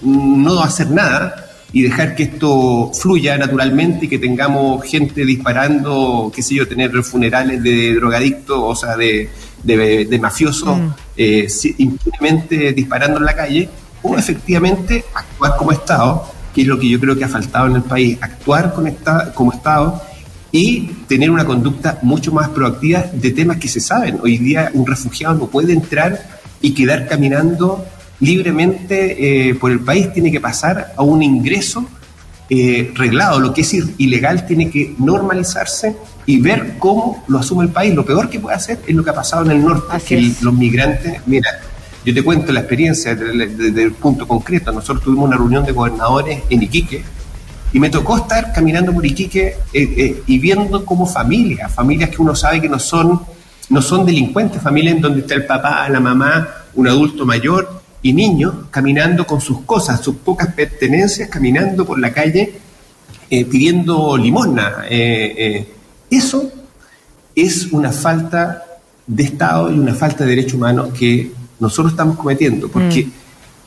no 0.00 0.62
hacer 0.62 0.90
nada 0.90 1.44
y 1.72 1.82
dejar 1.82 2.14
que 2.14 2.24
esto 2.24 2.90
fluya 2.94 3.36
naturalmente 3.36 4.06
y 4.06 4.08
que 4.08 4.18
tengamos 4.18 4.84
gente 4.84 5.24
disparando, 5.24 6.32
qué 6.34 6.42
sé 6.42 6.54
yo, 6.54 6.66
tener 6.66 6.90
funerales 7.02 7.62
de 7.62 7.94
drogadictos, 7.94 8.58
o 8.58 8.74
sea, 8.74 8.96
de, 8.96 9.28
de, 9.62 10.18
mafiosos, 10.18 10.78
mm. 10.78 10.88
eh, 11.16 11.48
impunemente 11.78 12.72
disparando 12.72 13.18
en 13.18 13.24
la 13.24 13.34
calle, 13.34 13.68
o 14.02 14.16
efectivamente 14.16 15.04
actuar 15.14 15.56
como 15.56 15.72
Estado, 15.72 16.26
que 16.58 16.62
es 16.62 16.68
lo 16.68 16.76
que 16.76 16.88
yo 16.88 16.98
creo 16.98 17.16
que 17.16 17.22
ha 17.22 17.28
faltado 17.28 17.68
en 17.68 17.76
el 17.76 17.82
país, 17.82 18.18
actuar 18.20 18.74
con 18.74 18.92
como 19.32 19.52
Estado 19.52 20.02
y 20.50 20.88
tener 21.06 21.30
una 21.30 21.44
conducta 21.44 22.00
mucho 22.02 22.32
más 22.32 22.48
proactiva 22.48 23.04
de 23.12 23.30
temas 23.30 23.58
que 23.58 23.68
se 23.68 23.78
saben. 23.78 24.18
Hoy 24.24 24.38
día 24.38 24.68
un 24.74 24.84
refugiado 24.84 25.36
no 25.36 25.46
puede 25.46 25.72
entrar 25.72 26.20
y 26.60 26.74
quedar 26.74 27.06
caminando 27.06 27.86
libremente 28.18 29.50
eh, 29.50 29.54
por 29.54 29.70
el 29.70 29.78
país, 29.78 30.12
tiene 30.12 30.32
que 30.32 30.40
pasar 30.40 30.94
a 30.96 31.02
un 31.04 31.22
ingreso 31.22 31.88
eh, 32.50 32.90
reglado. 32.92 33.38
Lo 33.38 33.54
que 33.54 33.60
es 33.60 33.76
ilegal 33.96 34.44
tiene 34.44 34.68
que 34.68 34.96
normalizarse 34.98 35.94
y 36.26 36.40
ver 36.40 36.74
cómo 36.80 37.22
lo 37.28 37.38
asume 37.38 37.66
el 37.66 37.70
país. 37.70 37.94
Lo 37.94 38.04
peor 38.04 38.28
que 38.28 38.40
puede 38.40 38.56
hacer 38.56 38.80
es 38.84 38.96
lo 38.96 39.04
que 39.04 39.10
ha 39.10 39.14
pasado 39.14 39.44
en 39.44 39.52
el 39.52 39.64
norte, 39.64 39.96
que 40.04 40.32
los 40.40 40.54
migrantes, 40.54 41.20
mira, 41.24 41.50
yo 42.08 42.14
te 42.14 42.22
cuento 42.22 42.52
la 42.52 42.60
experiencia 42.60 43.14
desde 43.14 43.82
el 43.82 43.92
punto 43.92 44.26
concreto. 44.26 44.72
Nosotros 44.72 45.04
tuvimos 45.04 45.26
una 45.26 45.36
reunión 45.36 45.62
de 45.66 45.72
gobernadores 45.72 46.42
en 46.48 46.62
Iquique 46.62 47.02
y 47.70 47.78
me 47.78 47.90
tocó 47.90 48.16
estar 48.16 48.50
caminando 48.50 48.94
por 48.94 49.04
Iquique 49.04 49.56
eh, 49.74 50.22
y 50.26 50.38
viendo 50.38 50.86
como 50.86 51.04
familias, 51.04 51.70
familias 51.70 52.08
que 52.08 52.22
uno 52.22 52.34
sabe 52.34 52.62
que 52.62 52.68
no 52.70 52.78
son, 52.78 53.20
no 53.68 53.82
son 53.82 54.06
delincuentes, 54.06 54.62
familias 54.62 54.96
en 54.96 55.02
donde 55.02 55.20
está 55.20 55.34
el 55.34 55.44
papá, 55.44 55.86
la 55.90 56.00
mamá, 56.00 56.48
un 56.76 56.88
adulto 56.88 57.26
mayor 57.26 57.82
y 58.00 58.14
niños 58.14 58.54
caminando 58.70 59.26
con 59.26 59.42
sus 59.42 59.60
cosas, 59.66 60.00
sus 60.00 60.16
pocas 60.16 60.54
pertenencias, 60.54 61.28
caminando 61.28 61.84
por 61.84 61.98
la 61.98 62.10
calle 62.10 62.54
eh, 63.30 63.44
pidiendo 63.44 64.16
limosna. 64.16 64.84
Eh, 64.88 65.34
eh, 65.36 65.74
eso 66.08 66.50
es 67.34 67.66
una 67.72 67.92
falta 67.92 68.64
de 69.06 69.22
Estado 69.24 69.70
y 69.70 69.78
una 69.78 69.94
falta 69.94 70.24
de 70.24 70.30
derechos 70.30 70.54
humanos 70.54 70.88
que 70.98 71.37
nosotros 71.60 71.92
estamos 71.92 72.16
cometiendo, 72.16 72.68
porque 72.68 73.04
mm. 73.04 73.12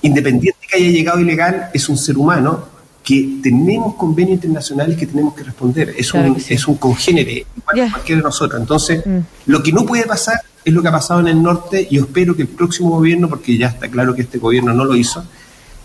independiente 0.03 0.59
que 0.69 0.77
haya 0.77 0.89
llegado 0.89 1.19
ilegal, 1.19 1.69
es 1.73 1.89
un 1.89 1.97
ser 1.97 2.17
humano 2.17 2.65
que 3.03 3.39
tenemos 3.41 3.95
convenios 3.95 4.35
internacionales 4.35 4.95
que 4.95 5.07
tenemos 5.07 5.33
que 5.33 5.43
responder. 5.43 5.93
Es, 5.97 6.13
un, 6.13 6.37
es 6.47 6.67
un 6.67 6.75
congénere, 6.75 7.45
igual 7.57 7.91
cualquiera 7.91 8.19
de 8.19 8.23
nosotros. 8.23 8.61
Entonces, 8.61 9.05
mm. 9.05 9.19
lo 9.47 9.63
que 9.63 9.71
no 9.71 9.85
puede 9.85 10.05
pasar 10.05 10.39
es 10.63 10.73
lo 10.73 10.81
que 10.81 10.87
ha 10.87 10.91
pasado 10.91 11.19
en 11.21 11.27
el 11.27 11.41
norte 11.41 11.87
y 11.89 11.97
espero 11.97 12.35
que 12.35 12.43
el 12.43 12.47
próximo 12.47 12.91
gobierno, 12.91 13.27
porque 13.27 13.57
ya 13.57 13.67
está 13.67 13.87
claro 13.89 14.13
que 14.13 14.21
este 14.21 14.37
gobierno 14.37 14.73
no 14.73 14.85
lo 14.85 14.95
hizo, 14.95 15.23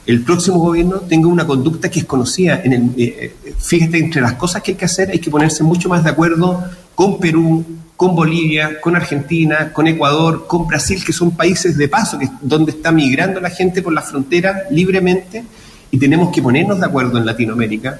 el 0.07 0.23
próximo 0.23 0.59
gobierno 0.59 1.01
tenga 1.01 1.27
una 1.27 1.47
conducta 1.47 1.90
que 1.90 2.01
es 2.01 2.05
conocida. 2.05 2.61
En 2.62 2.73
el, 2.73 2.83
eh, 2.97 3.35
eh, 3.45 3.55
fíjate, 3.59 3.99
entre 3.99 4.21
las 4.21 4.35
cosas 4.35 4.62
que 4.62 4.73
hay 4.73 4.77
que 4.77 4.85
hacer 4.85 5.11
hay 5.11 5.19
que 5.19 5.31
ponerse 5.31 5.64
mucho 5.64 5.88
más 5.88 6.05
de 6.05 6.11
acuerdo 6.11 6.62
con 6.95 7.19
Perú, 7.19 7.64
con 7.97 8.15
Bolivia, 8.15 8.81
con 8.81 8.95
Argentina, 8.95 9.73
con 9.73 9.87
Ecuador, 9.87 10.47
con 10.47 10.67
Brasil, 10.67 11.03
que 11.05 11.13
son 11.13 11.31
países 11.31 11.77
de 11.77 11.89
paso, 11.89 12.19
que, 12.19 12.29
donde 12.43 12.73
está 12.73 12.93
migrando 12.93 13.41
la 13.41 13.51
gente 13.51 13.83
por 13.83 13.93
la 13.93 14.03
frontera 14.03 14.65
libremente, 14.71 15.45
y 15.91 15.99
tenemos 15.99 16.33
que 16.33 16.43
ponernos 16.43 16.79
de 16.79 16.87
acuerdo 16.87 17.19
en 17.19 17.27
Latinoamérica. 17.27 17.99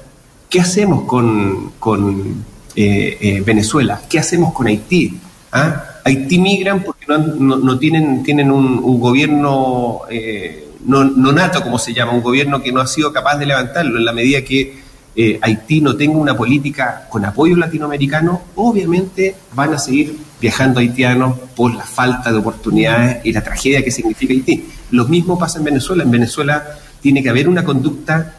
¿Qué 0.49 0.59
hacemos 0.59 1.03
con, 1.03 1.71
con 1.79 2.45
eh, 2.75 3.41
Venezuela? 3.45 4.01
¿Qué 4.07 4.19
hacemos 4.19 4.53
con 4.53 4.67
Haití? 4.67 5.17
¿Ah? 5.51 5.83
Haití 6.03 6.39
migran 6.39 6.83
porque 6.83 7.05
no, 7.07 7.79
tienen, 7.79 8.23
tienen 8.23 8.51
un, 8.51 8.99
gobierno 8.99 10.01
eh, 10.09 10.69
no, 10.85 11.03
nato, 11.03 11.61
como 11.61 11.77
se 11.79 11.93
llama, 11.93 12.13
un 12.13 12.21
gobierno 12.21 12.61
que 12.61 12.71
no 12.71 12.79
ha 12.79 12.87
sido 12.87 13.11
capaz 13.11 13.37
de 13.37 13.45
levantarlo. 13.45 13.97
En 13.97 14.05
la 14.05 14.13
medida 14.13 14.41
que 14.41 14.86
eh, 15.19 15.39
Haití 15.41 15.81
no 15.81 15.95
tenga 15.95 16.17
una 16.17 16.37
política 16.37 17.07
con 17.09 17.25
apoyo 17.25 17.55
latinoamericano, 17.57 18.41
obviamente 18.55 19.35
van 19.55 19.73
a 19.73 19.79
seguir 19.79 20.15
viajando 20.39 20.79
haitianos 20.79 21.37
por 21.55 21.73
la 21.73 21.83
falta 21.83 22.31
de 22.31 22.37
oportunidades 22.37 23.25
y 23.25 23.33
la 23.33 23.43
tragedia 23.43 23.83
que 23.83 23.89
significa 23.89 24.33
Haití. 24.33 24.65
Lo 24.91 25.05
mismo 25.05 25.37
pasa 25.39 25.57
en 25.57 25.65
Venezuela. 25.65 26.03
En 26.03 26.11
Venezuela 26.11 26.63
tiene 27.01 27.23
que 27.23 27.29
haber 27.29 27.49
una 27.49 27.63
conducta 27.63 28.35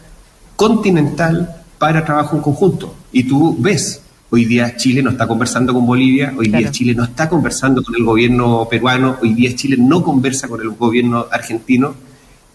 continental 0.55 1.53
para 1.77 2.05
trabajo 2.05 2.37
en 2.37 2.41
conjunto. 2.41 2.95
Y 3.11 3.23
tú 3.23 3.57
ves 3.59 4.01
Hoy 4.31 4.45
día 4.45 4.75
Chile 4.77 5.01
no 5.01 5.09
está 5.09 5.27
conversando 5.27 5.73
con 5.73 5.87
Bolivia, 5.87 6.35
hoy 6.37 6.49
día 6.49 6.69
Chile 6.69 6.93
no 6.93 7.03
está 7.03 7.27
conversando 7.27 7.81
con 7.81 7.95
el 7.95 8.03
gobierno 8.03 8.67
peruano, 8.69 9.17
hoy 9.23 9.33
día 9.33 9.55
Chile 9.55 9.75
no 9.79 10.03
conversa 10.03 10.47
con 10.47 10.61
el 10.61 10.69
gobierno 10.69 11.25
argentino. 11.31 11.95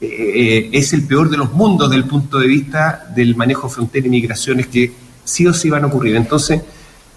Eh, 0.05 0.71
es 0.73 0.93
el 0.93 1.07
peor 1.07 1.31
de 1.31 1.37
los 1.37 1.53
mundos 1.53 1.91
desde 1.91 2.03
el 2.03 2.09
punto 2.09 2.39
de 2.39 2.47
vista 2.47 3.07
del 3.15 3.37
manejo 3.37 3.69
de 3.69 3.75
frontera 3.75 4.07
y 4.07 4.11
migraciones 4.11 4.67
que 4.67 4.93
sí 5.25 5.47
o 5.47 5.55
sí 5.55 5.71
van 5.71 5.85
a 5.85 5.87
ocurrir. 5.87 6.17
Entonces, 6.17 6.61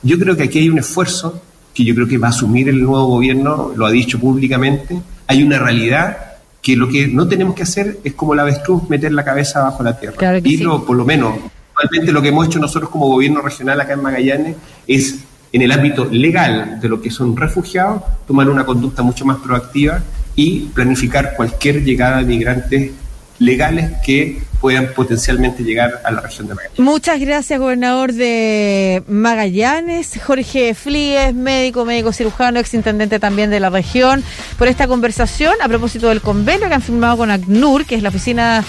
yo 0.02 0.17
creo 0.17 0.36
que 0.36 0.43
aquí 0.43 0.60
hay 0.60 0.69
un 0.69 0.80
esfuerzo 0.80 1.41
que 1.73 1.84
yo 1.84 1.93
creo 1.93 2.08
que 2.08 2.17
va 2.17 2.28
a 2.28 2.32
asumir 2.32 2.69
el 2.69 2.82
nuevo 2.82 3.06
gobierno, 3.06 3.71
lo 3.76 3.86
ha 3.86 3.91
dicho 3.91 4.19
públicamente. 4.19 5.00
Hay 5.28 5.43
una 5.43 5.60
realidad 5.60 6.17
que 6.62 6.76
lo 6.76 6.89
que 6.89 7.08
no 7.08 7.28
tenemos 7.28 7.56
que 7.56 7.63
hacer 7.63 8.00
es 8.04 8.13
como 8.13 8.34
la 8.34 8.41
avestruz 8.41 8.89
meter 8.89 9.12
la 9.13 9.23
cabeza 9.23 9.62
bajo 9.62 9.84
la 9.84 10.00
tierra. 10.00 10.39
y 10.43 10.58
por 10.58 10.95
lo 10.95 11.06
menos 11.06 11.36
Actualmente 11.78 12.12
lo 12.12 12.23
que 12.23 12.30
hemos 12.30 12.47
hecho 12.47 12.58
nosotros 12.58 12.89
como 12.89 13.08
gobierno 13.08 13.39
regional 13.39 13.80
acá 13.80 13.93
en 13.93 14.02
Magallanes 14.02 14.56
es, 14.88 15.19
en 15.54 15.62
el 15.62 15.71
ámbito 15.71 16.06
legal 16.06 16.80
de 16.82 16.89
lo 16.89 17.00
que 17.00 17.12
son 17.12 17.38
refugiados, 17.38 18.02
tomar 18.26 18.50
una 18.50 18.65
conducta 18.65 19.04
mucho 19.04 19.26
más 19.26 19.38
proactiva 19.38 20.02
y 20.38 20.60
planificar 20.73 21.34
cualquier 21.36 21.84
llegada 21.84 22.19
de 22.19 22.26
migrantes 22.26 22.91
legales 23.39 23.91
que 24.06 24.39
puedan 24.62 24.93
potencialmente 24.93 25.63
llegar 25.63 26.00
a 26.04 26.12
la 26.12 26.21
región 26.21 26.47
de 26.47 26.54
Magallanes. 26.54 26.80
Muchas 26.80 27.19
gracias, 27.19 27.60
gobernador 27.60 28.13
de 28.13 29.04
Magallanes, 29.08 30.19
Jorge 30.23 30.76
Flíes, 30.76 31.34
médico, 31.34 31.86
médico 31.86 32.13
cirujano, 32.13 32.60
exintendente 32.60 33.19
también 33.19 33.50
de 33.50 33.60
la 33.60 33.69
región, 33.69 34.23
por 34.58 34.67
esta 34.67 34.88
conversación 34.88 35.54
a 35.62 35.67
propósito 35.67 36.10
del 36.10 36.21
convenio 36.21 36.67
que 36.67 36.76
han 36.76 36.82
firmado 36.82 37.17
con 37.17 37.32
ACNUR, 37.32 37.86
que 37.86 37.95
es 37.95 38.04
la 38.04 38.10
oficina 38.10 38.63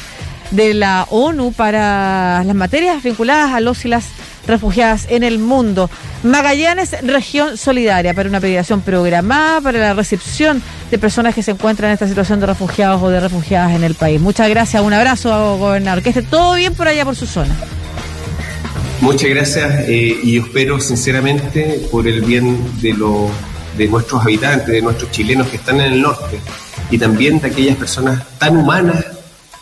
de 0.51 0.73
la 0.73 1.07
ONU 1.11 1.53
para 1.53 2.43
las 2.45 2.57
materias 2.57 3.03
vinculadas 3.03 3.53
a 3.53 3.61
los 3.61 3.85
y 3.85 3.89
las 3.89 4.07
refugiadas 4.49 5.07
en 5.09 5.23
el 5.23 5.39
mundo. 5.39 5.89
Magallanes, 6.23 6.97
región 7.03 7.57
solidaria, 7.57 8.15
para 8.15 8.29
una 8.29 8.41
pediación 8.41 8.81
programada 8.81 9.61
para 9.61 9.79
la 9.79 9.95
recepción 9.95 10.63
de 10.91 10.99
personas 10.99 11.35
que 11.35 11.43
se 11.43 11.53
encuentran 11.53 11.91
en 11.91 11.95
esta 11.95 12.09
situación 12.09 12.41
de 12.41 12.47
refugiados 12.47 13.03
o 13.03 13.11
de 13.11 13.21
refugiadas 13.21 13.73
en 13.73 13.85
el 13.85 13.95
país. 13.95 14.21
Muchas 14.21 14.49
gracias, 14.49 14.83
un 14.83 14.93
abrazo, 14.93 15.59
gobernador. 15.59 16.03
Que 16.03 16.09
esté 16.09 16.23
todo 16.23 16.55
bien 16.55 16.75
por 16.75 16.89
allá, 16.89 17.05
por 17.05 17.15
su 17.15 17.27
zona. 17.27 17.55
Muchas 19.01 19.31
gracias 19.31 19.85
eh, 19.87 20.19
y 20.25 20.39
espero 20.39 20.81
sinceramente 20.81 21.87
por 21.91 22.09
el 22.09 22.21
bien 22.23 22.59
de, 22.81 22.95
lo, 22.95 23.31
de 23.77 23.87
nuestros 23.87 24.23
habitantes, 24.23 24.67
de 24.67 24.83
nuestros 24.83 25.11
chilenos 25.13 25.47
que 25.47 25.57
están 25.57 25.81
en 25.81 25.93
el 25.93 26.03
norte 26.03 26.41
y 26.91 26.99
también 26.99 27.41
de 27.41 27.47
aquellas 27.47 27.77
personas 27.77 28.23
tan 28.39 28.57
humanas 28.57 29.05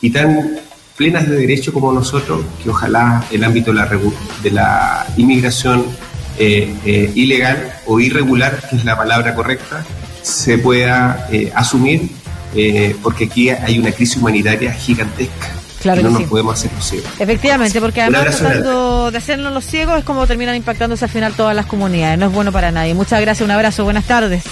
y 0.01 0.11
tan 0.11 0.59
plenas 0.97 1.29
de 1.29 1.37
derecho 1.37 1.73
como 1.73 1.93
nosotros, 1.93 2.45
que 2.63 2.71
ojalá 2.71 3.25
el 3.31 3.45
ámbito 3.45 3.73
de 3.73 3.77
la, 3.77 3.91
de 4.43 4.51
la 4.51 5.07
inmigración 5.17 5.85
eh, 6.39 6.75
eh, 6.85 7.13
ilegal 7.15 7.81
o 7.87 8.01
irregular, 8.01 8.63
que 8.69 8.77
es 8.77 8.85
la 8.85 8.97
palabra 8.97 9.35
correcta, 9.35 9.85
se 10.23 10.59
pueda 10.59 11.29
eh, 11.31 11.53
asumir, 11.55 12.11
porque 13.03 13.25
aquí 13.25 13.51
hay 13.51 13.79
una 13.79 13.93
crisis 13.93 14.17
humanitaria 14.17 14.73
gigantesca. 14.73 15.49
Claro 15.83 15.99
que 15.99 16.05
no 16.05 16.19
nos 16.19 16.23
podemos 16.29 16.59
hacer 16.59 16.73
los 16.73 16.85
ciegos. 16.87 17.11
Efectivamente, 17.19 17.81
porque 17.81 18.01
además 18.01 18.39
tratando 18.39 19.11
de 19.11 19.19
hacernos 19.19 19.53
los 19.53 19.65
ciegos 19.65 19.99
es 19.99 20.05
como 20.05 20.27
terminan 20.27 20.57
impactándose 20.57 21.05
al 21.05 21.11
final 21.11 21.35
todas 21.35 21.55
las 21.55 21.67
comunidades. 21.67 22.19
No 22.19 22.27
es 22.27 22.33
bueno 22.33 22.53
para 22.53 22.73
nadie. 22.73 22.95
Muchas 22.95 23.21
gracias, 23.21 23.45
un 23.45 23.51
abrazo, 23.51 23.85
buenas 23.85 24.07
tardes. 24.07 24.43